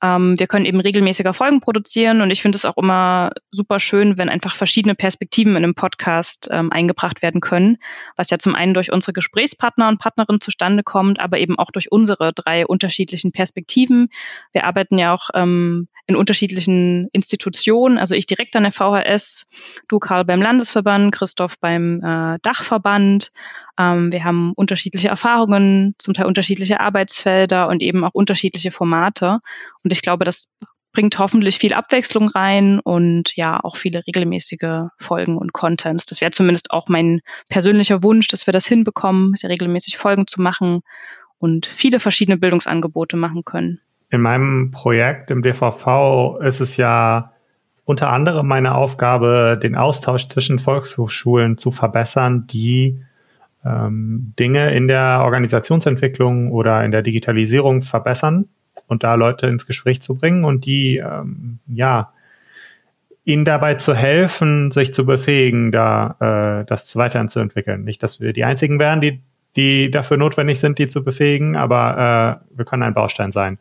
ähm, 0.00 0.38
wir 0.38 0.46
können 0.46 0.64
eben 0.64 0.80
regelmäßiger 0.80 1.34
Folgen 1.34 1.60
produzieren 1.60 2.22
und 2.22 2.30
ich 2.30 2.40
finde 2.40 2.56
es 2.56 2.64
auch 2.64 2.76
immer 2.76 3.30
super 3.50 3.80
schön, 3.80 4.16
wenn 4.16 4.28
einfach 4.28 4.54
verschiedene 4.54 4.94
Perspektiven 4.94 5.56
in 5.56 5.64
einem 5.64 5.74
Podcast 5.74 6.48
ähm, 6.52 6.70
eingebracht 6.70 7.20
werden 7.22 7.40
können, 7.40 7.78
was 8.16 8.30
ja 8.30 8.38
zum 8.38 8.54
einen 8.54 8.74
durch 8.74 8.92
unsere 8.92 9.12
Gesprächspartner 9.12 9.88
und 9.88 9.98
Partnerinnen 9.98 10.40
zustande 10.40 10.84
kommt, 10.84 11.18
aber 11.18 11.38
eben 11.38 11.58
auch 11.58 11.72
durch 11.72 11.90
unsere 11.90 12.32
drei 12.32 12.64
unterschiedlichen 12.66 13.32
Perspektiven. 13.32 14.08
Wir 14.52 14.66
arbeiten 14.66 14.98
ja 14.98 15.12
auch 15.12 15.30
ähm, 15.34 15.88
in 16.08 16.16
unterschiedlichen 16.16 17.08
Institutionen, 17.12 17.98
also 17.98 18.16
ich 18.16 18.26
direkt 18.26 18.56
an 18.56 18.64
der 18.64 18.72
VHS, 18.72 19.46
du 19.86 20.00
Karl 20.00 20.24
beim 20.24 20.42
Landesverband, 20.42 21.14
Christoph 21.14 21.58
beim 21.60 22.02
äh, 22.02 22.38
Dachverband 22.42 23.30
ähm, 23.78 24.12
wir 24.12 24.24
haben 24.24 24.52
unterschiedliche 24.54 25.08
Erfahrungen, 25.08 25.94
zum 25.98 26.12
Teil 26.12 26.26
unterschiedliche 26.26 26.80
Arbeitsfelder 26.80 27.68
und 27.68 27.80
eben 27.80 28.04
auch 28.04 28.12
unterschiedliche 28.12 28.72
Formate. 28.72 29.38
Und 29.84 29.92
ich 29.92 30.02
glaube, 30.02 30.24
das 30.24 30.48
bringt 30.92 31.18
hoffentlich 31.18 31.58
viel 31.58 31.74
Abwechslung 31.74 32.28
rein 32.28 32.80
und 32.80 33.36
ja 33.36 33.62
auch 33.62 33.76
viele 33.76 34.02
regelmäßige 34.06 34.88
Folgen 34.98 35.36
und 35.36 35.52
Contents. 35.52 36.06
Das 36.06 36.20
wäre 36.20 36.32
zumindest 36.32 36.72
auch 36.72 36.88
mein 36.88 37.20
persönlicher 37.48 38.02
Wunsch, 38.02 38.26
dass 38.26 38.46
wir 38.46 38.52
das 38.52 38.66
hinbekommen, 38.66 39.34
sehr 39.36 39.50
regelmäßig 39.50 39.96
Folgen 39.96 40.26
zu 40.26 40.42
machen 40.42 40.80
und 41.38 41.66
viele 41.66 42.00
verschiedene 42.00 42.36
Bildungsangebote 42.36 43.16
machen 43.16 43.44
können. 43.44 43.80
In 44.10 44.20
meinem 44.20 44.70
Projekt 44.70 45.30
im 45.30 45.42
DVV 45.42 46.38
ist 46.40 46.60
es 46.60 46.76
ja 46.76 47.32
unter 47.84 48.10
anderem 48.10 48.46
meine 48.46 48.74
Aufgabe, 48.74 49.58
den 49.62 49.74
Austausch 49.74 50.28
zwischen 50.28 50.58
Volkshochschulen 50.58 51.56
zu 51.56 51.70
verbessern, 51.70 52.46
die 52.46 53.02
ähm, 53.64 54.34
Dinge 54.38 54.74
in 54.74 54.88
der 54.88 55.20
Organisationsentwicklung 55.22 56.52
oder 56.52 56.84
in 56.84 56.90
der 56.90 57.02
Digitalisierung 57.02 57.82
verbessern 57.82 58.46
und 58.86 59.04
da 59.04 59.14
Leute 59.14 59.46
ins 59.46 59.66
Gespräch 59.66 60.00
zu 60.02 60.14
bringen 60.14 60.44
und 60.44 60.64
die, 60.64 60.98
ähm, 60.98 61.58
ja, 61.66 62.12
ihnen 63.24 63.44
dabei 63.44 63.74
zu 63.74 63.94
helfen, 63.94 64.70
sich 64.70 64.94
zu 64.94 65.04
befähigen, 65.04 65.70
da 65.70 66.60
äh, 66.60 66.64
das 66.66 66.96
weiterzuentwickeln. 66.96 67.84
Nicht, 67.84 68.02
dass 68.02 68.20
wir 68.20 68.32
die 68.32 68.44
einzigen 68.44 68.78
wären, 68.78 69.00
die, 69.02 69.20
die 69.56 69.90
dafür 69.90 70.16
notwendig 70.16 70.60
sind, 70.60 70.78
die 70.78 70.88
zu 70.88 71.04
befähigen, 71.04 71.56
aber 71.56 72.40
äh, 72.52 72.56
wir 72.56 72.64
können 72.64 72.82
ein 72.82 72.94
Baustein 72.94 73.32
sein. 73.32 73.58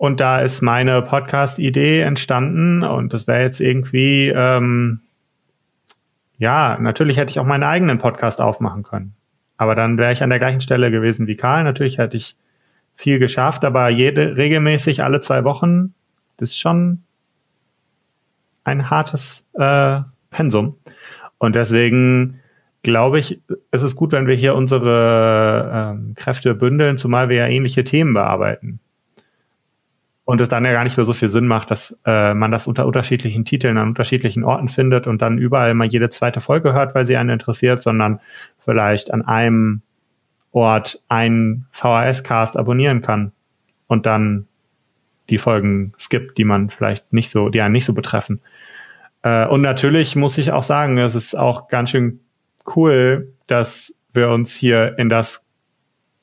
Und 0.00 0.18
da 0.18 0.40
ist 0.40 0.62
meine 0.62 1.02
Podcast-Idee 1.02 2.00
entstanden 2.00 2.82
und 2.82 3.12
das 3.12 3.26
wäre 3.26 3.42
jetzt 3.42 3.60
irgendwie 3.60 4.32
ähm, 4.34 4.98
ja, 6.40 6.78
natürlich 6.80 7.18
hätte 7.18 7.30
ich 7.30 7.38
auch 7.38 7.44
meinen 7.44 7.64
eigenen 7.64 7.98
Podcast 7.98 8.40
aufmachen 8.40 8.82
können. 8.82 9.14
Aber 9.58 9.74
dann 9.74 9.98
wäre 9.98 10.10
ich 10.10 10.22
an 10.22 10.30
der 10.30 10.38
gleichen 10.38 10.62
Stelle 10.62 10.90
gewesen 10.90 11.26
wie 11.26 11.36
Karl. 11.36 11.64
Natürlich 11.64 11.98
hätte 11.98 12.16
ich 12.16 12.34
viel 12.94 13.18
geschafft, 13.18 13.62
aber 13.62 13.90
jede 13.90 14.36
regelmäßig 14.38 15.04
alle 15.04 15.20
zwei 15.20 15.44
Wochen, 15.44 15.92
das 16.38 16.48
ist 16.48 16.58
schon, 16.58 17.02
ein 18.64 18.88
hartes 18.88 19.46
äh, 19.52 20.00
Pensum. 20.30 20.76
Und 21.36 21.54
deswegen 21.54 22.40
glaube 22.82 23.18
ich, 23.18 23.38
es 23.70 23.82
ist 23.82 23.96
gut, 23.96 24.12
wenn 24.12 24.26
wir 24.26 24.34
hier 24.34 24.54
unsere 24.54 25.92
ähm, 25.92 26.14
Kräfte 26.14 26.54
bündeln, 26.54 26.96
zumal 26.96 27.28
wir 27.28 27.36
ja 27.36 27.46
ähnliche 27.48 27.84
Themen 27.84 28.14
bearbeiten. 28.14 28.80
Und 30.30 30.40
es 30.40 30.48
dann 30.48 30.64
ja 30.64 30.70
gar 30.70 30.84
nicht 30.84 30.96
mehr 30.96 31.04
so 31.04 31.12
viel 31.12 31.28
Sinn 31.28 31.48
macht, 31.48 31.72
dass 31.72 31.98
äh, 32.06 32.34
man 32.34 32.52
das 32.52 32.68
unter 32.68 32.86
unterschiedlichen 32.86 33.44
Titeln 33.44 33.76
an 33.76 33.88
unterschiedlichen 33.88 34.44
Orten 34.44 34.68
findet 34.68 35.08
und 35.08 35.20
dann 35.20 35.38
überall 35.38 35.74
mal 35.74 35.88
jede 35.88 36.08
zweite 36.08 36.40
Folge 36.40 36.72
hört, 36.72 36.94
weil 36.94 37.04
sie 37.04 37.16
einen 37.16 37.30
interessiert, 37.30 37.82
sondern 37.82 38.20
vielleicht 38.64 39.12
an 39.12 39.22
einem 39.22 39.82
Ort 40.52 41.02
einen 41.08 41.66
VHS-Cast 41.72 42.56
abonnieren 42.56 43.02
kann 43.02 43.32
und 43.88 44.06
dann 44.06 44.46
die 45.30 45.38
Folgen 45.38 45.94
skippt, 45.98 46.38
die 46.38 46.44
man 46.44 46.70
vielleicht 46.70 47.12
nicht 47.12 47.30
so, 47.30 47.48
die 47.48 47.60
einen 47.60 47.72
nicht 47.72 47.84
so 47.84 47.92
betreffen. 47.92 48.40
Äh, 49.22 49.48
und 49.48 49.62
natürlich 49.62 50.14
muss 50.14 50.38
ich 50.38 50.52
auch 50.52 50.62
sagen, 50.62 50.96
es 50.98 51.16
ist 51.16 51.36
auch 51.36 51.66
ganz 51.66 51.90
schön 51.90 52.20
cool, 52.76 53.32
dass 53.48 53.92
wir 54.14 54.28
uns 54.28 54.54
hier 54.54 54.96
in 54.96 55.08
das 55.08 55.42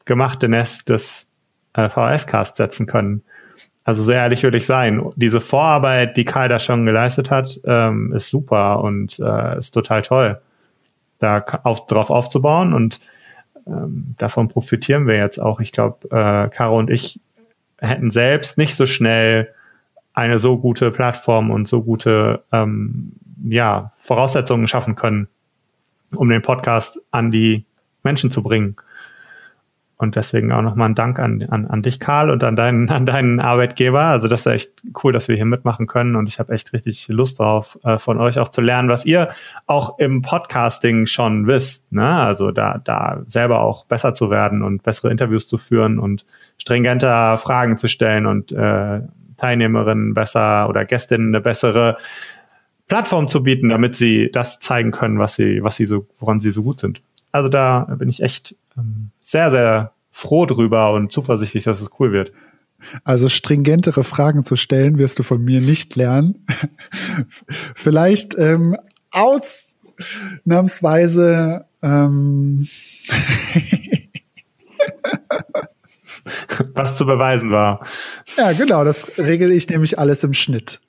gemachte 0.05 0.47
Nest 0.47 0.87
des 0.87 1.27
äh, 1.73 1.89
VHS-Casts 1.89 2.55
setzen 2.55 2.85
können. 2.85 3.23
Also 3.88 4.03
so 4.03 4.12
ehrlich 4.12 4.44
würde 4.44 4.58
ich 4.58 4.65
sein. 4.65 5.13
Diese 5.15 5.39
Vorarbeit, 5.39 6.17
die 6.17 6.25
Kai 6.25 6.50
da 6.50 6.60
schon 6.60 6.86
geleistet 6.86 7.32
hat, 7.32 7.58
ähm, 7.63 8.12
ist 8.12 8.27
super 8.27 8.84
und 8.84 9.17
äh, 9.17 9.58
ist 9.58 9.72
total 9.72 10.01
toll, 10.01 10.41
da 11.20 11.39
auf, 11.63 11.88
drauf 11.88 12.10
aufzubauen 12.10 12.74
und 12.74 13.00
ähm, 13.65 14.13
davon 14.17 14.50
profitieren 14.50 15.08
wir 15.08 15.15
jetzt 15.15 15.39
auch. 15.39 15.62
Ich 15.62 15.72
glaube, 15.72 16.06
äh, 16.10 16.50
Caro 16.50 16.77
und 16.77 16.89
ich 16.89 17.22
hätten 17.79 18.12
selbst 18.12 18.58
nicht 18.58 18.75
so 18.75 18.86
schnell 18.86 19.53
eine 20.13 20.38
so 20.38 20.58
gute 20.58 20.91
Plattform 20.91 21.50
und 21.50 21.70
so 21.70 21.82
gute 21.82 22.44
ähm, 22.51 23.13
ja, 23.41 23.94
Voraussetzungen 24.00 24.67
schaffen 24.67 24.96
können, 24.96 25.29
um 26.13 26.27
den 26.27 26.41
Podcast 26.41 27.00
an 27.12 27.32
die 27.32 27.63
Menschen 28.03 28.32
zu 28.32 28.44
bringen. 28.44 28.75
Und 29.99 30.15
deswegen 30.15 30.51
auch 30.51 30.61
nochmal 30.61 30.89
ein 30.89 30.95
Dank 30.95 31.17
an, 31.19 31.43
an, 31.49 31.65
an 31.65 31.81
dich, 31.81 31.99
Karl, 31.99 32.29
und 32.29 32.43
an 32.43 32.55
deinen, 32.55 32.87
an 32.91 33.07
deinen 33.07 33.39
Arbeitgeber. 33.39 34.03
Also 34.03 34.27
das 34.27 34.41
ist 34.41 34.45
echt 34.45 34.71
cool, 35.03 35.11
dass 35.11 35.27
wir 35.27 35.35
hier 35.35 35.45
mitmachen 35.45 35.87
können. 35.87 36.15
Und 36.15 36.27
ich 36.27 36.37
habe 36.37 36.53
echt 36.53 36.71
richtig 36.71 37.07
Lust 37.07 37.39
drauf, 37.39 37.79
äh, 37.83 37.97
von 37.97 38.19
euch 38.19 38.37
auch 38.37 38.49
zu 38.49 38.61
lernen, 38.61 38.89
was 38.89 39.05
ihr 39.05 39.29
auch 39.65 39.97
im 39.97 40.21
Podcasting 40.21 41.07
schon 41.07 41.47
wisst. 41.47 41.91
Ne? 41.91 42.07
Also 42.07 42.51
da, 42.51 42.79
da 42.83 43.23
selber 43.25 43.61
auch 43.61 43.85
besser 43.85 44.13
zu 44.13 44.29
werden 44.29 44.61
und 44.61 44.83
bessere 44.83 45.09
Interviews 45.09 45.47
zu 45.47 45.57
führen 45.57 45.97
und 45.97 46.25
stringenter 46.59 47.37
Fragen 47.37 47.79
zu 47.79 47.87
stellen 47.87 48.27
und 48.27 48.51
äh, 48.51 49.01
Teilnehmerinnen 49.37 50.13
besser 50.13 50.69
oder 50.69 50.85
Gästinnen 50.85 51.29
eine 51.29 51.41
bessere 51.41 51.97
Plattform 52.87 53.27
zu 53.27 53.43
bieten, 53.43 53.69
damit 53.69 53.95
sie 53.95 54.29
das 54.31 54.59
zeigen 54.59 54.91
können, 54.91 55.19
was 55.19 55.35
sie, 55.35 55.63
was 55.63 55.75
sie 55.75 55.85
so, 55.85 56.07
woran 56.19 56.39
sie 56.39 56.51
so 56.51 56.63
gut 56.63 56.79
sind. 56.79 57.01
Also 57.38 57.50
da 57.50 57.82
bin 58.00 58.10
ich 58.10 58.24
echt 58.24 58.56
ähm, 58.75 59.12
sehr, 59.22 59.51
sehr 59.51 59.91
froh 60.12 60.48
drüber 60.48 60.91
und 60.94 61.13
zuversichtlich, 61.13 61.65
dass 61.65 61.82
es 61.82 61.91
cool 62.00 62.12
wird. 62.12 62.32
Also 63.03 63.29
stringentere 63.29 64.03
Fragen 64.03 64.44
zu 64.44 64.56
stellen, 64.56 64.98
wirst 64.98 65.20
du 65.20 65.24
von 65.24 65.44
mir 65.44 65.62
nicht 65.62 65.96
lernen. 65.96 66.48
Vielleicht 67.75 68.36
ähm, 68.39 68.75
ausnahmsweise 69.12 71.67
ähm 71.84 72.67
was 76.74 76.98
zu 76.98 77.06
beweisen 77.06 77.51
war. 77.51 77.86
Ja, 78.36 78.51
genau, 78.53 78.84
das 78.84 79.20
regel 79.20 79.51
ich 79.51 79.70
nämlich 79.70 80.00
alles 80.00 80.24
im 80.24 80.34
Schnitt. 80.34 80.82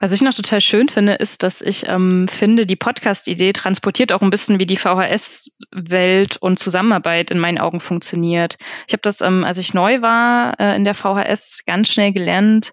Was 0.00 0.12
ich 0.12 0.22
noch 0.22 0.34
total 0.34 0.60
schön 0.60 0.88
finde, 0.88 1.14
ist, 1.14 1.42
dass 1.42 1.60
ich 1.60 1.86
ähm, 1.88 2.26
finde, 2.28 2.66
die 2.66 2.76
Podcast-Idee 2.76 3.52
transportiert 3.52 4.12
auch 4.12 4.22
ein 4.22 4.30
bisschen, 4.30 4.58
wie 4.58 4.66
die 4.66 4.76
VHS-Welt 4.76 6.36
und 6.38 6.58
Zusammenarbeit 6.58 7.30
in 7.30 7.38
meinen 7.38 7.58
Augen 7.58 7.80
funktioniert. 7.80 8.56
Ich 8.86 8.92
habe 8.92 9.02
das, 9.02 9.20
ähm, 9.20 9.44
als 9.44 9.58
ich 9.58 9.72
neu 9.72 10.02
war 10.02 10.58
äh, 10.58 10.74
in 10.74 10.84
der 10.84 10.94
VHS, 10.94 11.64
ganz 11.66 11.92
schnell 11.92 12.12
gelernt, 12.12 12.72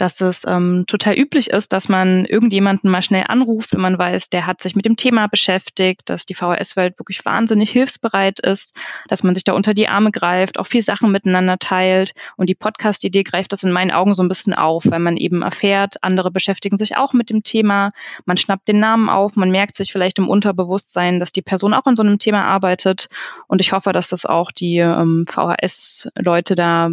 dass 0.00 0.20
es 0.20 0.46
ähm, 0.46 0.84
total 0.86 1.14
üblich 1.14 1.50
ist, 1.50 1.72
dass 1.72 1.88
man 1.88 2.24
irgendjemanden 2.24 2.90
mal 2.90 3.02
schnell 3.02 3.24
anruft, 3.28 3.74
wenn 3.74 3.80
man 3.80 3.98
weiß, 3.98 4.30
der 4.30 4.46
hat 4.46 4.60
sich 4.60 4.74
mit 4.74 4.86
dem 4.86 4.96
Thema 4.96 5.26
beschäftigt, 5.26 6.02
dass 6.06 6.26
die 6.26 6.34
VHS-Welt 6.34 6.98
wirklich 6.98 7.24
wahnsinnig 7.24 7.70
hilfsbereit 7.70 8.40
ist, 8.40 8.76
dass 9.08 9.22
man 9.22 9.34
sich 9.34 9.44
da 9.44 9.52
unter 9.52 9.74
die 9.74 9.88
Arme 9.88 10.10
greift, 10.10 10.58
auch 10.58 10.66
viel 10.66 10.82
Sachen 10.82 11.12
miteinander 11.12 11.58
teilt. 11.58 12.12
Und 12.36 12.48
die 12.48 12.54
Podcast-Idee 12.54 13.22
greift 13.22 13.52
das 13.52 13.62
in 13.62 13.72
meinen 13.72 13.90
Augen 13.90 14.14
so 14.14 14.22
ein 14.22 14.28
bisschen 14.28 14.54
auf, 14.54 14.84
weil 14.88 15.00
man 15.00 15.16
eben 15.16 15.42
erfährt, 15.42 15.96
andere 16.02 16.30
beschäftigen 16.30 16.78
sich 16.78 16.96
auch 16.96 17.12
mit 17.12 17.30
dem 17.30 17.42
Thema, 17.42 17.90
man 18.24 18.36
schnappt 18.36 18.68
den 18.68 18.80
Namen 18.80 19.08
auf, 19.08 19.36
man 19.36 19.50
merkt 19.50 19.74
sich 19.74 19.92
vielleicht 19.92 20.18
im 20.18 20.28
Unterbewusstsein, 20.28 21.18
dass 21.18 21.32
die 21.32 21.42
Person 21.42 21.74
auch 21.74 21.84
an 21.84 21.96
so 21.96 22.02
einem 22.02 22.18
Thema 22.18 22.44
arbeitet. 22.44 23.08
Und 23.48 23.60
ich 23.60 23.72
hoffe, 23.72 23.92
dass 23.92 24.08
das 24.08 24.24
auch 24.24 24.50
die 24.50 24.78
ähm, 24.78 25.26
VHS-Leute 25.28 26.54
da 26.54 26.90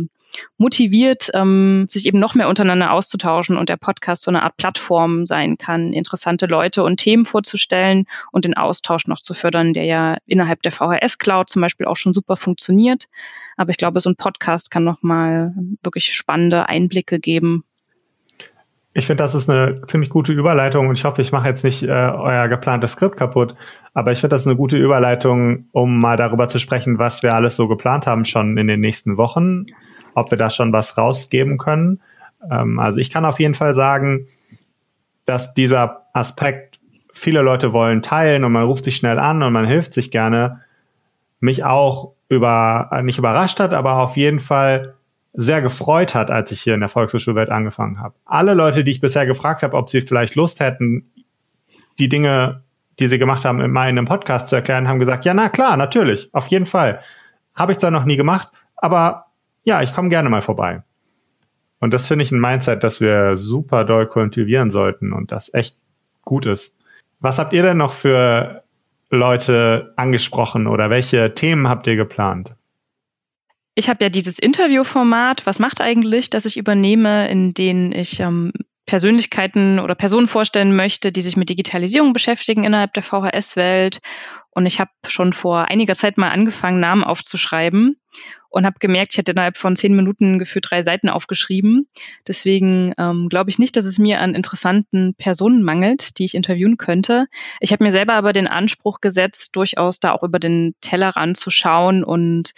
motiviert, 0.57 1.29
ähm, 1.33 1.87
sich 1.89 2.05
eben 2.05 2.19
noch 2.19 2.35
mehr 2.35 2.49
untereinander 2.49 2.91
auszutauschen 2.91 3.57
und 3.57 3.69
der 3.69 3.77
Podcast 3.77 4.23
so 4.23 4.31
eine 4.31 4.43
Art 4.43 4.57
Plattform 4.57 5.25
sein 5.25 5.57
kann, 5.57 5.93
interessante 5.93 6.45
Leute 6.45 6.83
und 6.83 6.97
Themen 6.97 7.25
vorzustellen 7.25 8.05
und 8.31 8.45
den 8.45 8.55
Austausch 8.55 9.07
noch 9.07 9.21
zu 9.21 9.33
fördern, 9.33 9.73
der 9.73 9.85
ja 9.85 10.17
innerhalb 10.25 10.61
der 10.61 10.71
VHS 10.71 11.17
Cloud 11.17 11.49
zum 11.49 11.61
Beispiel 11.61 11.85
auch 11.85 11.97
schon 11.97 12.13
super 12.13 12.37
funktioniert. 12.37 13.05
Aber 13.55 13.71
ich 13.71 13.77
glaube, 13.77 13.99
so 13.99 14.09
ein 14.09 14.15
Podcast 14.15 14.71
kann 14.71 14.83
nochmal 14.83 15.53
wirklich 15.83 16.13
spannende 16.13 16.69
Einblicke 16.69 17.19
geben. 17.19 17.63
Ich 18.97 19.05
finde, 19.05 19.23
das 19.23 19.35
ist 19.35 19.47
eine 19.47 19.83
ziemlich 19.85 20.09
gute 20.09 20.33
Überleitung 20.33 20.87
und 20.87 20.97
ich 20.97 21.05
hoffe, 21.05 21.21
ich 21.21 21.31
mache 21.31 21.47
jetzt 21.47 21.63
nicht 21.63 21.83
äh, 21.83 21.87
euer 21.87 22.47
geplantes 22.47 22.93
Skript 22.93 23.15
kaputt, 23.15 23.53
aber 23.93 24.11
ich 24.11 24.19
finde, 24.19 24.33
das 24.33 24.41
ist 24.41 24.47
eine 24.47 24.55
gute 24.55 24.75
Überleitung, 24.75 25.65
um 25.71 25.99
mal 25.99 26.17
darüber 26.17 26.47
zu 26.47 26.57
sprechen, 26.57 26.97
was 26.97 27.21
wir 27.21 27.35
alles 27.35 27.55
so 27.55 27.67
geplant 27.67 28.07
haben 28.07 28.25
schon 28.25 28.57
in 28.57 28.65
den 28.65 28.79
nächsten 28.79 29.15
Wochen 29.17 29.67
ob 30.17 30.31
wir 30.31 30.37
da 30.37 30.49
schon 30.49 30.73
was 30.73 30.97
rausgeben 30.97 31.57
können. 31.57 32.01
Ähm, 32.51 32.79
also 32.79 32.99
ich 32.99 33.11
kann 33.11 33.23
auf 33.23 33.39
jeden 33.39 33.53
Fall 33.53 33.73
sagen, 33.73 34.27
dass 35.25 35.53
dieser 35.53 36.07
Aspekt, 36.13 36.79
viele 37.13 37.41
Leute 37.41 37.73
wollen 37.73 38.01
teilen 38.01 38.43
und 38.43 38.51
man 38.51 38.65
ruft 38.65 38.85
sich 38.85 38.95
schnell 38.95 39.19
an 39.19 39.43
und 39.43 39.53
man 39.53 39.65
hilft 39.65 39.93
sich 39.93 40.11
gerne, 40.11 40.61
mich 41.39 41.63
auch 41.63 42.13
über, 42.29 42.89
nicht 43.03 43.17
überrascht 43.17 43.59
hat, 43.59 43.73
aber 43.73 43.99
auf 43.99 44.17
jeden 44.17 44.39
Fall 44.39 44.95
sehr 45.33 45.61
gefreut 45.61 46.15
hat, 46.15 46.31
als 46.31 46.51
ich 46.51 46.61
hier 46.61 46.73
in 46.73 46.79
der 46.79 46.89
Volkshochschulwelt 46.89 47.49
angefangen 47.49 47.99
habe. 47.99 48.15
Alle 48.25 48.55
Leute, 48.55 48.83
die 48.83 48.91
ich 48.91 49.01
bisher 49.01 49.27
gefragt 49.27 49.61
habe, 49.61 49.77
ob 49.77 49.89
sie 49.89 50.01
vielleicht 50.01 50.35
Lust 50.35 50.59
hätten, 50.59 51.11
die 51.99 52.09
Dinge, 52.09 52.63
die 52.99 53.07
sie 53.07 53.19
gemacht 53.19 53.45
haben, 53.45 53.61
in 53.61 53.71
meinem 53.71 54.05
Podcast 54.05 54.47
zu 54.47 54.55
erklären, 54.55 54.87
haben 54.87 54.99
gesagt, 54.99 55.25
ja, 55.25 55.33
na 55.35 55.49
klar, 55.49 55.77
natürlich, 55.77 56.29
auf 56.33 56.47
jeden 56.47 56.65
Fall. 56.65 57.01
Habe 57.53 57.71
ich 57.71 57.77
zwar 57.77 57.91
noch 57.91 58.05
nie 58.05 58.17
gemacht, 58.17 58.49
aber 58.77 59.26
ja, 59.67 59.81
ich 59.81 59.93
komme 59.93 60.07
gerne 60.07 60.29
mal 60.29 60.41
vorbei. 60.41 60.81
Und 61.79 61.93
das 61.93 62.07
finde 62.07 62.23
ich 62.23 62.31
ein 62.31 62.39
Mindset, 62.39 62.85
das 62.85 63.01
wir 63.01 63.35
super 63.35 63.83
doll 63.83 64.07
kultivieren 64.07 64.71
sollten 64.71 65.11
und 65.11 65.33
das 65.33 65.53
echt 65.53 65.75
gut 66.23 66.45
ist. 66.45 66.73
Was 67.19 67.37
habt 67.37 67.51
ihr 67.51 67.63
denn 67.63 67.75
noch 67.75 67.91
für 67.91 68.63
Leute 69.09 69.93
angesprochen 69.97 70.67
oder 70.67 70.89
welche 70.89 71.35
Themen 71.35 71.67
habt 71.67 71.85
ihr 71.85 71.97
geplant? 71.97 72.53
Ich 73.75 73.89
habe 73.89 74.05
ja 74.05 74.09
dieses 74.09 74.39
Interviewformat, 74.39 75.45
was 75.45 75.59
macht 75.59 75.81
eigentlich, 75.81 76.29
dass 76.29 76.45
ich 76.45 76.55
übernehme, 76.55 77.29
in 77.29 77.53
denen 77.53 77.91
ich 77.91 78.21
ähm, 78.21 78.53
Persönlichkeiten 78.85 79.79
oder 79.79 79.95
Personen 79.95 80.29
vorstellen 80.29 80.77
möchte, 80.77 81.11
die 81.11 81.21
sich 81.21 81.35
mit 81.35 81.49
Digitalisierung 81.49 82.13
beschäftigen 82.13 82.63
innerhalb 82.63 82.93
der 82.93 83.03
VHS-Welt. 83.03 83.99
Und 84.51 84.65
ich 84.65 84.79
habe 84.79 84.91
schon 85.07 85.33
vor 85.33 85.65
einiger 85.65 85.93
Zeit 85.93 86.17
mal 86.17 86.29
angefangen, 86.29 86.79
Namen 86.79 87.03
aufzuschreiben 87.03 87.97
und 88.49 88.65
habe 88.65 88.79
gemerkt, 88.79 89.13
ich 89.13 89.17
hätte 89.17 89.31
innerhalb 89.31 89.57
von 89.57 89.75
zehn 89.75 89.95
Minuten 89.95 90.39
gefühlt 90.39 90.65
drei 90.69 90.81
Seiten 90.83 91.09
aufgeschrieben. 91.09 91.87
Deswegen 92.27 92.93
ähm, 92.97 93.29
glaube 93.29 93.49
ich 93.49 93.59
nicht, 93.59 93.75
dass 93.75 93.85
es 93.85 93.99
mir 93.99 94.19
an 94.19 94.35
interessanten 94.35 95.15
Personen 95.15 95.63
mangelt, 95.63 96.17
die 96.17 96.25
ich 96.25 96.35
interviewen 96.35 96.77
könnte. 96.77 97.27
Ich 97.59 97.71
habe 97.71 97.83
mir 97.83 97.91
selber 97.91 98.13
aber 98.13 98.33
den 98.33 98.47
Anspruch 98.47 99.01
gesetzt, 99.01 99.55
durchaus 99.55 99.99
da 99.99 100.11
auch 100.11 100.23
über 100.23 100.39
den 100.39 100.75
Tellerrand 100.81 101.37
zu 101.37 101.49
schauen 101.49 102.03
und 102.03 102.53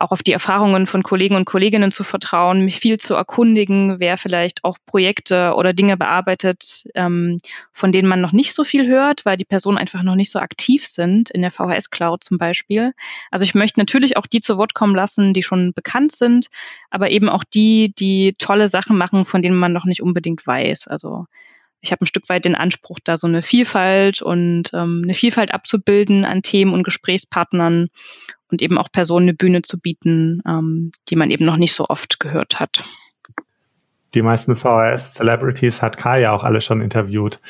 auch 0.00 0.12
auf 0.12 0.22
die 0.22 0.32
Erfahrungen 0.32 0.86
von 0.86 1.02
Kollegen 1.02 1.36
und 1.36 1.44
Kolleginnen 1.44 1.92
zu 1.92 2.04
vertrauen, 2.04 2.64
mich 2.64 2.80
viel 2.80 2.98
zu 2.98 3.14
erkundigen, 3.14 4.00
wer 4.00 4.16
vielleicht 4.16 4.64
auch 4.64 4.78
Projekte 4.86 5.54
oder 5.54 5.74
Dinge 5.74 5.96
bearbeitet, 5.98 6.88
ähm, 6.94 7.38
von 7.72 7.92
denen 7.92 8.08
man 8.08 8.20
noch 8.20 8.32
nicht 8.32 8.54
so 8.54 8.64
viel 8.64 8.88
hört, 8.88 9.26
weil 9.26 9.36
die 9.36 9.44
Personen 9.44 9.76
einfach 9.76 10.02
noch 10.02 10.14
nicht 10.14 10.30
so 10.30 10.38
aktiv 10.38 10.86
sind, 10.86 11.30
in 11.30 11.42
der 11.42 11.50
VHS-Cloud 11.50 12.24
zum 12.24 12.38
Beispiel. 12.38 12.92
Also 13.30 13.44
ich 13.44 13.54
möchte 13.54 13.78
natürlich 13.78 14.16
auch 14.16 14.26
die 14.26 14.40
zu 14.40 14.56
Wort 14.56 14.72
kommen 14.72 14.96
lassen, 14.96 15.34
die 15.34 15.42
schon 15.42 15.74
bekannt 15.74 16.12
sind, 16.12 16.46
aber 16.88 17.10
eben 17.10 17.28
auch 17.28 17.44
die, 17.44 17.92
die 17.98 18.34
tolle 18.38 18.68
Sachen 18.68 18.96
machen, 18.96 19.26
von 19.26 19.42
denen 19.42 19.56
man 19.56 19.74
noch 19.74 19.84
nicht 19.84 20.02
unbedingt 20.02 20.46
weiß. 20.46 20.88
Also 20.88 21.26
ich 21.80 21.92
habe 21.92 22.04
ein 22.04 22.06
Stück 22.06 22.28
weit 22.28 22.44
den 22.44 22.54
Anspruch, 22.54 22.98
da 23.02 23.16
so 23.16 23.26
eine 23.26 23.42
Vielfalt 23.42 24.22
und 24.22 24.70
ähm, 24.74 25.00
eine 25.04 25.14
Vielfalt 25.14 25.54
abzubilden 25.54 26.24
an 26.24 26.42
Themen 26.42 26.74
und 26.74 26.82
Gesprächspartnern 26.82 27.88
und 28.50 28.62
eben 28.62 28.78
auch 28.78 28.90
Personen 28.92 29.28
eine 29.28 29.34
Bühne 29.34 29.62
zu 29.62 29.78
bieten, 29.78 30.42
ähm, 30.46 30.92
die 31.08 31.16
man 31.16 31.30
eben 31.30 31.44
noch 31.44 31.56
nicht 31.56 31.74
so 31.74 31.86
oft 31.88 32.20
gehört 32.20 32.60
hat. 32.60 32.84
Die 34.14 34.22
meisten 34.22 34.56
VHS-Celebrities 34.56 35.82
hat 35.82 35.96
Karl 35.96 36.20
ja 36.20 36.32
auch 36.32 36.44
alle 36.44 36.60
schon 36.60 36.82
interviewt. 36.82 37.40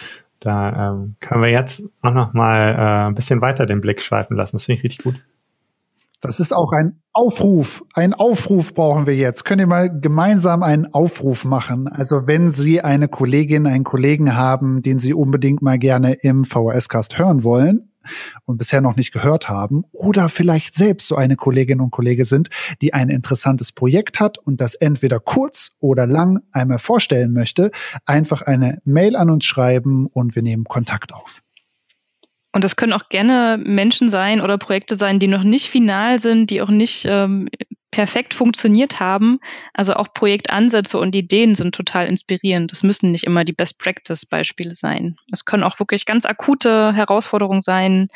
Da 0.41 0.91
ähm, 0.91 1.17
können 1.21 1.43
wir 1.43 1.51
jetzt 1.51 1.83
auch 2.03 2.15
noch 2.15 2.33
mal 2.33 2.75
äh, 2.75 3.09
ein 3.09 3.15
bisschen 3.15 3.41
weiter 3.41 3.67
den 3.67 3.81
Blick 3.81 4.03
schweifen 4.03 4.37
lassen. 4.37 4.57
Das 4.57 4.65
finde 4.65 4.79
ich 4.79 4.85
richtig 4.85 5.05
gut. 5.05 5.15
Das 6.21 6.39
ist 6.39 6.53
auch 6.53 6.73
ein 6.73 7.01
Aufruf. 7.13 7.83
Ein 7.95 8.13
Aufruf 8.13 8.75
brauchen 8.75 9.07
wir 9.07 9.17
jetzt. 9.17 9.45
Könnt 9.45 9.61
ihr 9.61 9.67
mal 9.67 9.89
gemeinsam 10.01 10.63
einen 10.63 10.93
Aufruf 10.93 11.45
machen? 11.45 11.89
Also 11.89 12.27
wenn 12.27 12.53
Sie 12.53 12.83
eine 12.83 13.09
Kollegin, 13.09 13.67
einen 13.67 13.85
Kollegen 13.85 14.37
haben, 14.37 14.83
den 14.83 14.99
Sie 14.99 15.15
unbedingt 15.15 15.63
mal 15.63 15.79
gerne 15.79 16.13
im 16.13 16.45
VHS-Cast 16.45 17.19
hören 17.19 17.43
wollen, 17.43 17.91
und 18.45 18.59
bisher 18.59 18.81
noch 18.81 18.97
nicht 18.97 19.13
gehört 19.13 19.49
haben 19.49 19.85
oder 19.93 20.29
vielleicht 20.29 20.75
selbst 20.75 21.09
so 21.09 21.17
eine 21.17 21.37
Kollegin 21.37 21.81
und 21.81 21.91
Kollege 21.91 22.25
sind, 22.25 22.49
die 22.81 22.95
ein 22.95 23.09
interessantes 23.09 23.73
Projekt 23.73 24.21
hat 24.21 24.39
und 24.39 24.61
das 24.61 24.75
entweder 24.75 25.21
kurz 25.21 25.73
oder 25.81 26.07
lang 26.07 26.41
einmal 26.53 26.79
vorstellen 26.79 27.33
möchte, 27.33 27.71
einfach 28.07 28.43
eine 28.43 28.81
Mail 28.85 29.17
an 29.17 29.31
uns 29.31 29.45
schreiben 29.45 30.07
und 30.07 30.35
wir 30.35 30.43
nehmen 30.43 30.65
Kontakt 30.65 31.13
auf. 31.13 31.43
Und 32.53 32.65
das 32.65 32.77
können 32.77 32.93
auch 32.93 33.09
gerne 33.09 33.59
Menschen 33.63 34.09
sein 34.09 34.41
oder 34.41 34.59
Projekte 34.59 34.97
sein, 34.97 35.21
die 35.21 35.29
noch 35.29 35.45
nicht 35.45 35.69
final 35.69 36.19
sind, 36.19 36.51
die 36.51 36.63
auch 36.63 36.71
nicht 36.71 37.05
ähm, 37.09 37.49
perfekt 37.91 38.35
funktioniert 38.35 39.01
haben. 39.01 39.39
Also 39.73 39.95
auch 39.95 40.13
Projektansätze 40.13 40.99
und 40.99 41.15
Ideen 41.15 41.55
sind 41.55 41.75
total 41.75 42.07
inspirierend. 42.07 42.73
Das 42.73 42.83
müssen 42.83 43.13
nicht 43.13 43.25
immer 43.25 43.45
die 43.45 43.53
Best-Practice-Beispiele 43.53 44.73
sein. 44.73 45.17
Es 45.33 45.45
können 45.45 45.63
auch 45.63 45.79
wirklich 45.79 46.07
ganz 46.07 46.27
akute 46.27 46.93
Herausforderungen 46.93 47.63
sein, 47.63 48.09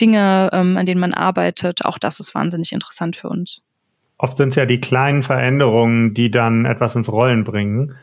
Dinge, 0.00 0.50
ähm, 0.52 0.76
an 0.76 0.86
denen 0.86 1.00
man 1.00 1.14
arbeitet. 1.14 1.84
Auch 1.84 1.98
das 1.98 2.20
ist 2.20 2.34
wahnsinnig 2.34 2.72
interessant 2.72 3.16
für 3.16 3.28
uns. 3.28 3.62
Oft 4.18 4.36
sind 4.36 4.50
es 4.50 4.56
ja 4.56 4.66
die 4.66 4.80
kleinen 4.80 5.22
Veränderungen, 5.22 6.12
die 6.14 6.30
dann 6.30 6.66
etwas 6.66 6.96
ins 6.96 7.10
Rollen 7.10 7.44
bringen. 7.44 7.96